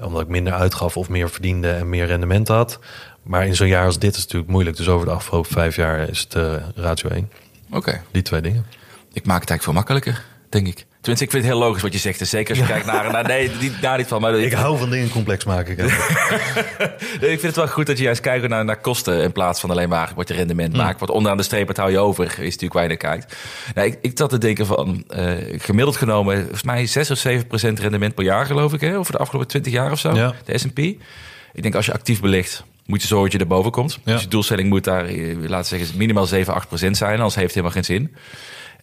[0.00, 2.78] Omdat ik minder uitgaf of meer verdiende en meer rendement had.
[3.22, 4.76] Maar in zo'n jaar als dit is het natuurlijk moeilijk.
[4.76, 7.30] Dus over de afgelopen vijf jaar is het uh, ratio 1.
[7.70, 8.02] Oké.
[8.10, 8.66] Die twee dingen.
[9.12, 10.86] Ik maak het eigenlijk veel makkelijker, denk ik.
[11.02, 12.20] Tenminste, ik vind het heel logisch wat je zegt.
[12.20, 13.12] En zeker als je kijkt naar...
[13.12, 14.20] naar nee, niet, daar niet van.
[14.20, 15.76] Maar Ik hou van dingen complex maken.
[17.20, 19.60] Nee, ik vind het wel goed dat je juist kijkt naar, naar kosten in plaats
[19.60, 20.98] van alleen maar wat je rendement maakt.
[20.98, 23.36] Want onderaan de streep, het hou je over, is natuurlijk waar je naar kijkt.
[23.74, 27.46] Nou, ik, ik zat te denken van, eh, gemiddeld genomen, volgens mij 6 of 7
[27.46, 30.34] procent rendement per jaar geloof ik, hè, over de afgelopen 20 jaar of zo, Ja.
[30.44, 30.78] de S&P.
[30.78, 33.98] Ik denk als je actief belegt, moet je zorgen dat je erboven komt.
[34.04, 34.12] Ja.
[34.12, 37.34] Dus je doelstelling moet daar, eh, laten we zeggen, minimaal 7, 8 procent zijn, anders
[37.34, 38.14] heeft het helemaal geen zin.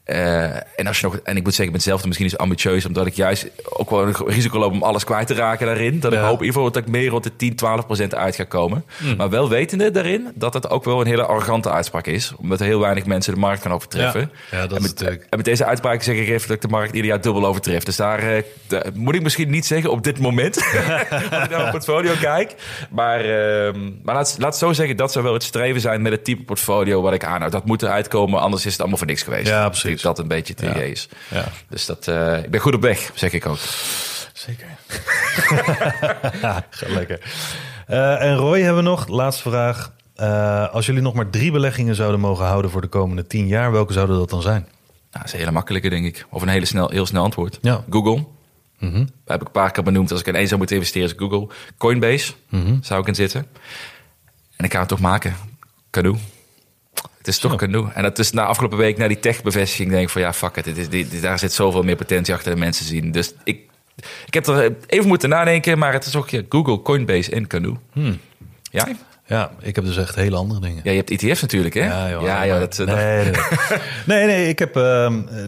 [0.10, 2.86] Eh, en als je nog, en ik moet zeggen, ik ben zelf misschien iets ambitieus,
[2.86, 6.00] omdat ik juist ook wel een risico loop om alles kwijt te raken daarin.
[6.00, 8.36] Dat ik hoop in ieder geval dat ik meer rond de 10, 12 procent uit
[8.36, 8.86] ga komen.
[8.98, 9.16] Hmm.
[9.16, 12.66] Maar wel wetende daarin dat het ook wel een hele arrogante uitspraak is, omdat er
[12.66, 14.32] heel weinig mensen de markt kan overtreffen.
[14.52, 14.62] Ja.
[14.62, 16.68] Dat en, is met, natuurlijk- en met deze uitspraak zeg ik even dat ik de
[16.68, 17.84] markt ieder jaar dubbel overtref.
[17.84, 20.56] Dus daar, eh, daar moet ik misschien niet zeggen op dit moment,
[21.10, 22.56] als ik naar mijn portfolio kijk.
[22.90, 26.24] Maar, ehm, maar laat, laat zo zeggen, dat zou wel het streven zijn met het
[26.24, 27.52] type portfolio wat ik aanhoud.
[27.52, 29.48] Dat moet eruit komen, anders is het allemaal voor niks geweest.
[29.48, 30.82] Ja, Ik Dat een beetje het Ja.
[30.82, 31.10] is.
[31.30, 31.46] Ja.
[31.70, 33.58] Dus dat, eh, ik ben goed op weg, zeg ik ook.
[34.34, 34.68] Zeker.
[36.70, 37.20] Ga lekker.
[37.88, 39.08] Eh, en Roy hebben we nog.
[39.08, 39.92] Laatste vraag.
[40.16, 43.72] Eh, als jullie nog maar drie beleggingen zouden mogen houden voor de komende tien jaar,
[43.72, 44.62] welke zouden dat dan zijn?
[44.62, 44.72] Nou,
[45.12, 46.26] dat is een hele makkelijke, denk ik.
[46.30, 47.58] Of een hele snel, heel snel antwoord.
[47.62, 47.84] Ja.
[47.90, 48.26] Google.
[48.80, 48.92] Dat
[49.26, 50.12] heb ik een paar keer benoemd.
[50.12, 51.48] Als ik in één zou moeten investeren, is Google.
[51.78, 52.76] Coinbase Mhm.
[52.82, 53.46] zou ik in zitten.
[54.56, 55.36] En ik ga het toch maken.
[55.92, 56.18] Canoe.
[57.18, 57.56] Het is toch.
[57.56, 57.90] Canoe.
[57.94, 60.64] En dat is na afgelopen week, na die tech-bevestiging, denk ik van ja, fuck it.
[60.64, 63.12] Dit is, dit, daar zit zoveel meer potentie achter de mensen zien.
[63.12, 63.60] Dus ik,
[64.26, 67.76] ik heb er even moeten nadenken, maar het is ook ja, Google, Coinbase en Canoe.
[67.94, 68.20] Hmm.
[68.72, 68.88] Ja?
[69.26, 70.82] Ja, ik heb dus echt hele andere dingen.
[70.84, 71.86] ja, je hebt ETF's natuurlijk, hè?
[71.86, 74.74] Ja, joh, ja, dat, eh, dat- nee, nee, ik heb,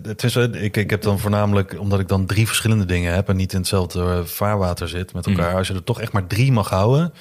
[0.04, 3.36] het is, ik, ik heb dan voornamelijk, omdat ik dan drie verschillende dingen heb en
[3.36, 5.56] niet in hetzelfde eh, vaarwater zit met elkaar.
[5.56, 7.14] Als je er toch echt maar drie mag houden.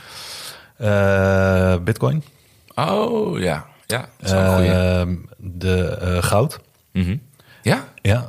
[0.76, 2.24] eh, Bitcoin,
[2.74, 3.66] Oh, ja.
[3.90, 6.60] Ja, dat is een ehm, de eh, goud.
[6.92, 7.16] Mhm.
[7.62, 7.88] Ja?
[8.02, 8.26] Ja.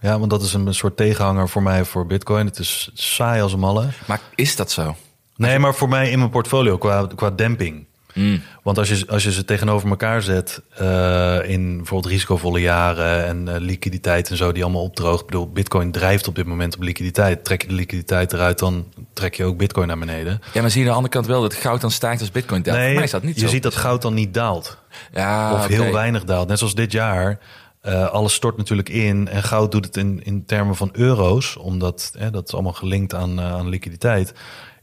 [0.00, 2.46] ja, want dat is een soort tegenhanger voor mij voor Bitcoin.
[2.46, 3.88] Het is saai als een malle.
[4.06, 4.96] Maar is dat zo?
[5.36, 7.86] Nee, maar voor mij in mijn portfolio qua, qua demping.
[8.14, 8.42] Mm.
[8.62, 13.48] Want als je, als je ze tegenover elkaar zet eh, in bijvoorbeeld risicovolle jaren en
[13.48, 15.20] eh, liquiditeit en zo die allemaal opdroogt.
[15.20, 17.44] Ik bedoel, Bitcoin drijft op dit moment op liquiditeit.
[17.44, 20.40] Trek je de liquiditeit eruit, dan trek je ook Bitcoin naar beneden.
[20.52, 22.62] Ja, maar zie je aan de andere kant wel dat goud dan stijgt als bitcoin
[22.62, 22.78] daalt?
[22.78, 23.48] Voor mij is dat niet je zo.
[23.48, 24.78] ziet dat goud dan niet daalt.
[25.12, 26.48] ja, of heel weinig daalt.
[26.48, 27.38] Net zoals dit jaar.
[27.80, 29.28] eh, alles stort natuurlijk in.
[29.28, 31.56] En goud doet het in, in termen van euro's.
[31.56, 34.34] Omdat hè, dat is allemaal gelinkt aan, aan liquiditeit.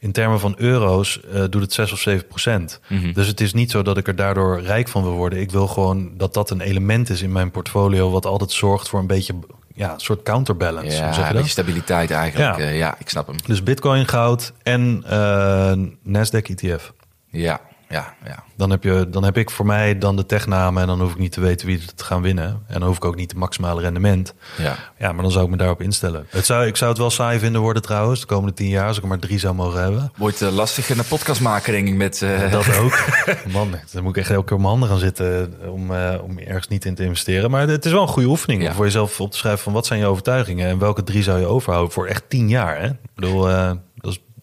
[0.01, 2.79] In termen van euro's eh, doet het 6 of 7 procent.
[2.87, 3.13] Mhm.
[3.13, 5.39] Dus het is niet zo dat ik er daardoor rijk van wil worden.
[5.39, 8.09] Ik wil gewoon dat dat een element is in mijn portfolio.
[8.09, 9.33] Wat altijd zorgt voor een beetje
[9.73, 10.97] ja, een soort counterbalance.
[10.97, 11.33] Ja, zeg je een dat?
[11.33, 12.57] beetje stabiliteit eigenlijk.
[12.57, 12.63] Ja.
[12.65, 13.35] Ja, ja ik snap hem.
[13.45, 15.73] Dus bitcoin, goud en eh
[16.03, 16.93] Nasdaq ETF.
[17.29, 17.61] Ja,
[17.91, 18.43] ja, ja.
[18.55, 21.17] Dan heb, je, dan heb ik voor mij dan de technamen en dan hoef ik
[21.17, 22.63] niet te weten wie het gaan winnen.
[22.67, 24.33] En dan hoef ik ook niet het maximale rendement.
[24.57, 24.75] ja.
[24.97, 26.25] Ja, maar dan zou ik me daarop instellen.
[26.29, 28.97] Het zou, ik zou het wel saai vinden worden trouwens, de komende tien jaar, als
[28.97, 30.11] ik er maar drie zou mogen hebben.
[30.17, 32.21] Wordt uh, lastig in een podcast maken, denk ik, met...
[32.21, 32.51] Uh...
[32.51, 32.99] Dat ook.
[33.53, 36.37] Man, dan moet ik echt elke keer op mijn handen gaan zitten om, uh, om
[36.39, 37.51] ergens niet in te investeren.
[37.51, 38.69] Maar het is wel een goede oefening Ja.
[38.69, 41.39] om voor jezelf op te schrijven van wat zijn je overtuigingen en welke drie zou
[41.39, 42.79] je overhouden voor echt tien jaar.
[42.81, 42.87] Hè?
[42.87, 43.47] Ik bedoel,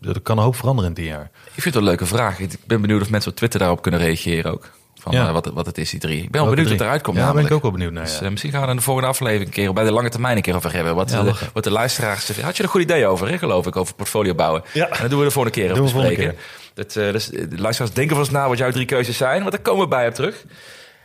[0.00, 1.30] dat, kan een hoop veranderen in tien jaar.
[1.44, 2.38] Ik vind het een leuke vraag.
[2.38, 4.70] Ik ben benieuwd of mensen op Twitter daarop kunnen reageren ook.
[5.00, 5.26] Van Ja.
[5.26, 6.22] uh, wat, wat het is, die drie.
[6.22, 7.16] Ik ben wel benieuwd wat eruit komt.
[7.16, 8.04] Ja, daar ben ik ook wel benieuwd naar.
[8.04, 10.36] Dus uh, misschien gaan we in de volgende aflevering een keer bij de lange termijn
[10.36, 10.94] een keer over hebben.
[10.94, 11.48] Wat, Ja, uh, lachen.
[11.52, 12.28] wat de luisteraars.
[12.28, 14.62] Had je er een goed idee over, hè, geloof ik, over portfolio bouwen?
[14.72, 14.88] Ja.
[14.88, 16.40] En dat doen we de volgende keer Doen we volgende bespreken.
[16.74, 19.50] Dat, uh, dus, de luisteraars denken van eens na wat jouw drie keuzes zijn, want
[19.52, 20.44] daar komen we bij op terug.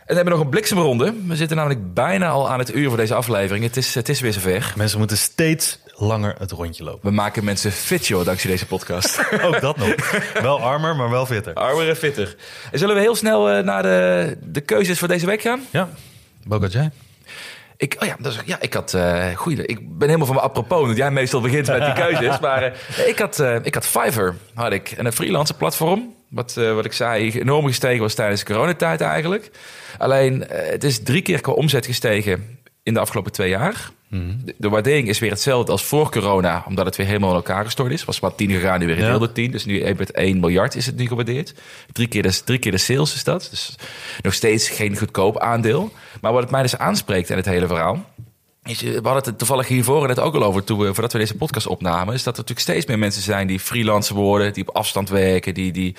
[0.06, 1.14] En hebben we nog een bliksemronde.
[1.26, 3.64] We zitten namelijk bijna al aan het uur voor deze aflevering.
[3.64, 4.72] Het is, het is weer zover.
[4.76, 7.08] Mensen moeten steeds langer het rondje lopen.
[7.08, 9.20] We maken mensen fit, joh, dankzij deze podcast.
[9.46, 9.94] Ook dat nog.
[10.42, 11.54] wel armer, maar wel fitter.
[11.54, 12.36] Armer en fitter.
[12.72, 15.60] En zullen we heel snel uh, naar de, de keuzes voor deze week gaan?
[15.70, 15.88] Ja,
[16.48, 16.90] welke had jij?
[17.76, 19.66] Ik, oh ja, ja, ik had uh, goeie.
[19.66, 22.38] Ik ben helemaal van mijn apropos, dat jij meestal begint met die keuzes.
[22.38, 24.90] maar uh, ik, had, uh, ik had Fiverr, had ik.
[24.90, 26.14] En een freelancer platform.
[26.34, 29.50] Wat, uh, wat ik zei, enorm gestegen was tijdens de coronatijd eigenlijk.
[29.98, 33.90] Alleen, uh, het is drie keer qua omzet gestegen in de afgelopen twee jaar.
[34.08, 34.40] Mm.
[34.44, 37.64] De, de, waardering is weer hetzelfde als voor corona, omdat het weer helemaal in elkaar
[37.64, 38.04] gestort is.
[38.04, 39.50] Was maar 10 gegaan, nu weer een door 10.
[39.50, 41.54] Dus nu met 1 miljard is het nu gewaardeerd.
[41.92, 43.48] Drie keer, de, drie keer de sales is dat.
[43.50, 43.74] Dus
[44.22, 45.92] nog steeds geen goedkoop aandeel.
[46.20, 48.04] Maar wat het mij dus aanspreekt in het hele verhaal.
[48.64, 51.36] Is, we hadden het toevallig hiervoor net ook al over, toen we, voordat we deze
[51.36, 52.14] podcast opnamen.
[52.14, 55.54] Is dat er natuurlijk steeds meer mensen zijn die freelancer worden, die op afstand werken,
[55.54, 55.72] die.
[55.72, 55.96] die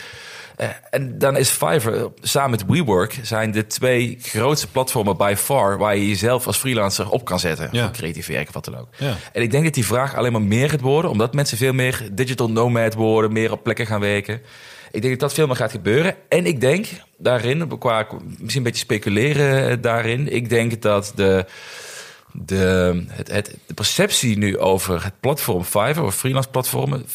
[0.58, 5.78] uh, en dan is Fiverr samen met WeWork zijn de twee grootste platformen by far
[5.78, 7.70] waar je jezelf als freelancer op kan zetten.
[7.72, 7.84] Ja.
[7.84, 8.88] Voor creatief werk of wat dan ook.
[8.98, 9.16] Ja.
[9.34, 12.10] En ik denk dat die vraag alleen maar meer gaat worden, omdat mensen veel meer
[12.12, 14.42] digital nomad worden, meer op plekken gaan werken.
[14.92, 16.16] Ik denk dat dat veel meer gaat gebeuren.
[16.30, 16.88] En ik denk
[17.18, 21.46] daarin, qua misschien een beetje speculeren daarin, ik denk dat de
[22.46, 27.06] de, het, het, de perceptie nu over het platform Fiverr, of freelance platformen,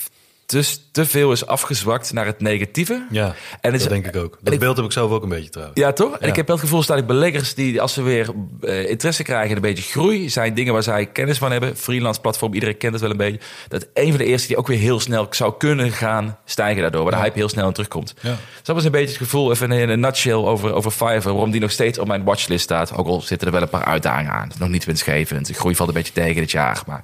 [0.51, 3.07] dus te veel is afgezwakt naar het negatieve.
[3.11, 4.39] Ja, en dat denk ik ook.
[4.41, 5.81] Dat ik, beeld heb ik zelf ook een beetje trouwens.
[5.81, 6.19] Ja, toch?
[6.19, 8.31] En ik heb wel het gevoel dat ik beleggers die als ze weer
[8.61, 11.77] uh, interesse krijgen in een beetje groei, zijn dingen waar zij kennis van hebben.
[11.77, 13.41] Freelance platform, iedereen kent het wel een beetje.
[13.69, 17.03] Dat een van de eerste die ook weer heel snel zou kunnen gaan stijgen daardoor.
[17.03, 18.15] Waar de hype heel snel terugkomt.
[18.21, 18.31] Ja.
[18.31, 21.23] Dus dat was een beetje het gevoel, even in een nutshell over, over Fiverr.
[21.23, 22.97] Waarom die nog steeds op mijn watchlist staat.
[22.97, 24.43] Ook al zitten er wel een paar uitdagingen aan.
[24.43, 25.47] Het is nog niet winstgevend.
[25.47, 26.83] De groei valt een beetje tegen dit jaar.
[26.87, 27.03] Maar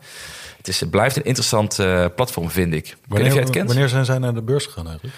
[0.67, 2.97] het, is, het blijft een interessant uh, platform, vind ik.
[3.09, 3.67] Wanneer, jij het kent?
[3.67, 5.17] wanneer zijn zij naar de beurs gegaan eigenlijk?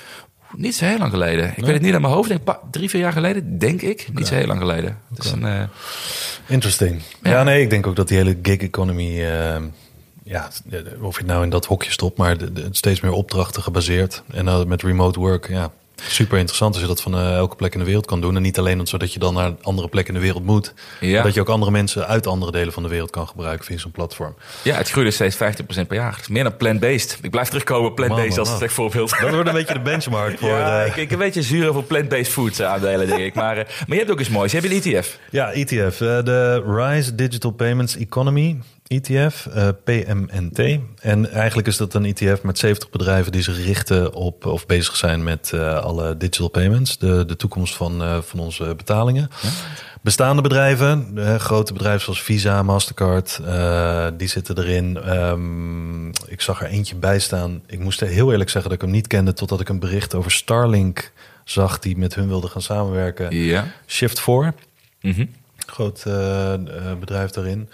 [0.56, 1.52] Niet zo heel lang geleden.
[1.56, 2.28] Ik weet het niet aan mijn hoofd.
[2.28, 4.08] Denk, drie, vier jaar geleden, denk ik.
[4.12, 4.98] Niet zo heel lang geleden.
[5.14, 5.62] Het is een, uh...
[6.46, 7.02] Interesting.
[7.22, 7.30] Ja.
[7.30, 7.42] ja.
[7.42, 9.20] nee, ik denk ook dat die hele gig economy...
[9.20, 9.56] Uh,
[10.22, 10.48] ja,
[11.00, 14.22] of je het nou in dat hokje stopt, maar de, de, steeds meer opdrachten gebaseerd.
[14.32, 15.70] En met remote work, ja,
[16.06, 18.36] Super interessant als je dat van uh, elke plek in de wereld kan doen.
[18.36, 20.74] En niet alleen zodat je dan naar andere plekken in de wereld moet.
[21.00, 21.14] Ja.
[21.14, 23.78] Maar dat je ook andere mensen uit andere delen van de wereld kan gebruiken via
[23.78, 24.34] zo'n platform.
[24.62, 25.38] Ja, het groeit steeds 50%
[25.86, 26.20] per jaar.
[26.28, 27.18] meer dan plant-based.
[27.22, 29.10] Ik blijf terugkomen op plant-based als slecht voorbeeld.
[29.20, 30.48] Dat wordt een beetje de benchmark voor...
[30.48, 30.86] Ja, uh...
[30.86, 33.34] ik, ik een beetje zuur over plant-based foods aandelen, denk ik.
[33.34, 34.52] Maar, uh, maar je hebt ook eens moois.
[34.52, 35.18] Je hebt een ETF.
[35.30, 35.96] Ja, ETF.
[35.96, 38.58] de Rise Digital Payments Economy.
[38.88, 40.78] ETF, uh, PMNT.
[41.00, 44.96] En eigenlijk is dat een ETF met 70 bedrijven die zich richten op of bezig
[44.96, 49.30] zijn met uh, alle digital payments, de, de toekomst van, uh, van onze betalingen.
[49.42, 49.48] Ja.
[50.00, 53.40] Bestaande bedrijven, grote bedrijven zoals Visa, Mastercard,
[54.18, 55.18] die zitten erin.
[55.18, 57.62] Um, ik zag er eentje bij staan.
[57.66, 60.30] Ik moest heel eerlijk zeggen dat ik hem niet kende totdat ik een bericht over
[60.30, 61.12] Starlink
[61.44, 63.36] zag die met hun wilde gaan samenwerken.
[63.36, 63.66] Ja.
[63.86, 64.54] Shift 4,
[65.00, 65.30] mm -hmm.
[65.66, 66.02] groot
[67.00, 67.68] bedrijf daarin.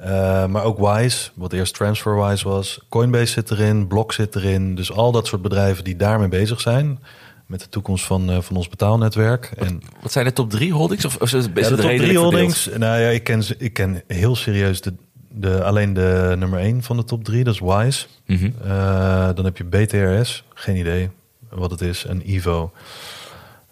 [0.00, 2.80] Uh, maar ook Wise, wat eerst TransferWise was.
[2.88, 4.74] Coinbase zit erin, Block zit erin.
[4.74, 6.98] Dus al dat soort bedrijven die daarmee bezig zijn
[7.46, 9.52] met de toekomst van, uh, van ons betaalnetwerk.
[9.56, 11.04] Wat, en, wat zijn de top drie holdings?
[11.04, 12.68] Of, of is het ja, de top drie holdings?
[12.76, 14.94] Nou ja, ik ken, ik ken heel serieus de,
[15.28, 18.06] de, alleen de nummer één van de top drie, dat is Wise.
[18.26, 18.52] Mm -hmm.
[18.64, 21.10] uh, dan heb je BTRS, geen idee
[21.50, 22.72] wat het is, en Evo.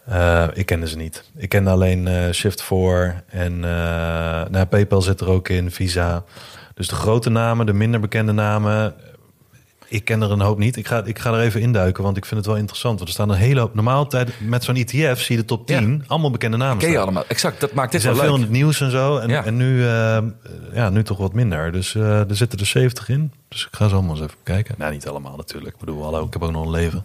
[0.09, 1.25] Uh, ik kende ze niet.
[1.37, 3.63] Ik kende alleen uh, Shift4 en uh,
[4.51, 6.25] nou, PayPal zit er ook in, Visa.
[6.75, 8.95] Dus de grote namen, de minder bekende namen,
[9.89, 10.77] ik ken er een hoop niet.
[10.77, 12.97] Ik ga, ik ga er even induiken, want ik vind het wel interessant.
[12.97, 13.75] Want er staan een hele hoop...
[13.75, 16.99] Normaal tijd met zo'n ETF zie je de top 10, allemaal bekende namen Ken je
[16.99, 17.61] allemaal, exact.
[17.61, 18.23] Dat maakt dit wel leuk.
[18.23, 19.19] veel in het nieuws en zo.
[19.19, 19.85] En, en nu,
[20.73, 21.73] ja, nu toch wat minder.
[21.73, 23.33] Dus er zitten er 70 in.
[23.49, 24.75] Dus ik ga zo allemaal eens even kijken.
[24.79, 25.75] Nou, niet allemaal natuurlijk.
[25.75, 27.05] Ik bedoel, hallo, ik heb ook nog een leven.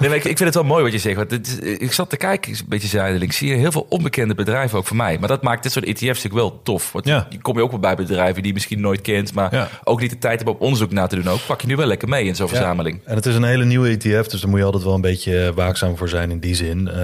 [0.00, 1.16] nee, maar ik, ik, vind het wel mooi wat je zegt.
[1.16, 3.24] Want het, ik zat te kijken, een beetje zuidelijk.
[3.24, 5.18] Ik zie heel veel onbekende bedrijven ook voor mij.
[5.18, 6.92] Maar dat maakt dit soort ETF's natuurlijk wel tof.
[6.92, 7.26] Want ja.
[7.30, 9.34] je kom je ook wel bij bedrijven die je misschien nooit kent.
[9.34, 9.68] Maar ja.
[9.84, 11.28] ook niet de tijd hebben om onderzoek na te doen.
[11.28, 12.52] Ook pak je nu wel lekker mee in zo'n ja.
[12.52, 13.00] verzameling.
[13.04, 14.26] En het is een hele nieuwe ETF.
[14.26, 16.90] Dus daar moet je altijd wel een beetje waakzaam voor zijn in die zin.
[16.92, 16.94] Uh,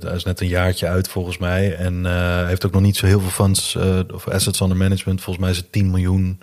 [0.00, 1.74] Hij is net een jaartje uit volgens mij.
[1.74, 5.20] En uh, heeft ook nog niet zo heel veel funds uh, of assets under management.
[5.20, 6.38] Volgens mij is het 10 miljoen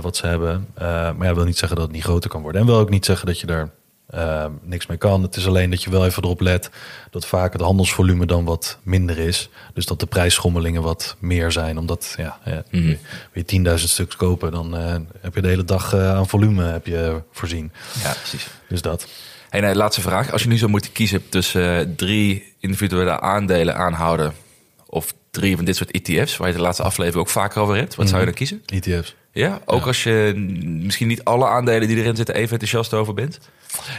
[0.00, 0.66] wat ze hebben.
[0.74, 2.60] Uh, maar ja, wil niet zeggen dat het niet groter kan worden.
[2.60, 3.70] En wil ook niet zeggen dat je daar
[4.14, 5.22] uh, niks mee kan.
[5.22, 6.70] Het is alleen dat je wel even erop let
[7.10, 9.48] dat vaak het handelsvolume dan wat minder is.
[9.74, 11.78] Dus dat de prijsschommelingen wat meer zijn.
[11.78, 12.98] Omdat ja, ja mm
[13.32, 14.74] je 10.000 stuks kopen, dan
[15.20, 17.72] heb je de hele dag aan volume heb je voorzien.
[18.02, 18.46] Ja, precies.
[18.68, 19.06] Dus dat.
[19.50, 20.32] Hey, nee, laatste vraag.
[20.32, 24.32] Als je nu zou moeten kiezen tussen drie individuele aandelen aanhouden
[24.86, 27.94] of drie van dit soort ETF's, waar je de laatste aflevering ook vaker over hebt,
[27.94, 28.62] wat zou je dan kiezen?
[28.66, 29.14] ETF's.
[29.32, 33.38] Ja, ook als je misschien niet alle aandelen die erin zitten even enthousiast over bent?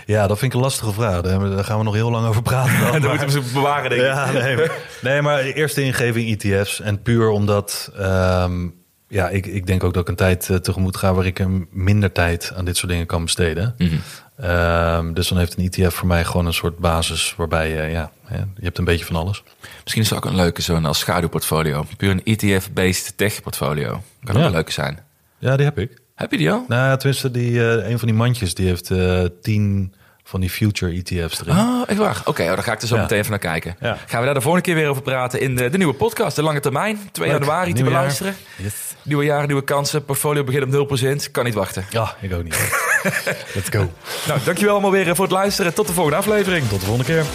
[0.06, 1.22] Ja, dat vind ik een lastige vraag.
[1.22, 2.80] Daar gaan we nog heel lang over praten.
[2.92, 4.08] Dan, Daar moeten we ze bewaren, denk ik.
[4.08, 4.72] Ja, nee, maar,
[5.02, 6.80] nee, maar eerste ingeving ETF's.
[6.80, 7.92] En puur omdat...
[8.00, 11.14] Um, ja, ik, ik denk ook dat ik een tijd uh, tegemoet ga...
[11.14, 13.76] waar ik een minder tijd aan dit soort dingen kan besteden.
[13.78, 14.50] Mm -hmm.
[14.50, 17.34] um, dus dan heeft een ETF voor mij gewoon een soort basis...
[17.38, 19.44] waarbij je, ja, je hebt een beetje van alles.
[19.82, 21.86] Misschien is het ook een leuke zo'n als schaduwportfolio.
[21.98, 24.04] Puur een ETF-based tech-portfolio.
[24.24, 25.00] Kan ook een leuke zijn.
[25.42, 26.02] Ja, die heb ik.
[26.16, 26.66] Heb je die al?
[26.68, 30.92] Nou, tenminste, die, uh, een van die mandjes die heeft uh, tien van die future
[30.92, 31.58] ETF's erin.
[31.58, 32.18] Oh, echt waar?
[32.20, 33.02] Oké, okay, oh, dan ga ik er zo ja.
[33.02, 33.76] meteen even naar kijken.
[33.80, 33.98] Ja.
[34.06, 36.44] Gaan we daar de volgende keer weer over praten in de, de nieuwe podcast, de
[36.44, 37.00] lange termijn.
[37.12, 37.38] 2 Leuk.
[37.40, 38.36] januari te beluisteren.
[38.56, 38.74] Yes.
[39.04, 40.06] Nieuwe jaar, nieuwe kansen.
[40.06, 41.32] Portfolio begint op 0%.
[41.32, 41.86] Kan niet wachten.
[41.90, 42.56] Ja, ik ook niet.
[43.56, 43.92] Let's go.
[44.28, 45.74] nou, dankjewel allemaal weer voor het luisteren.
[45.74, 46.68] Tot de volgende aflevering.
[46.68, 47.26] Tot de volgende keer.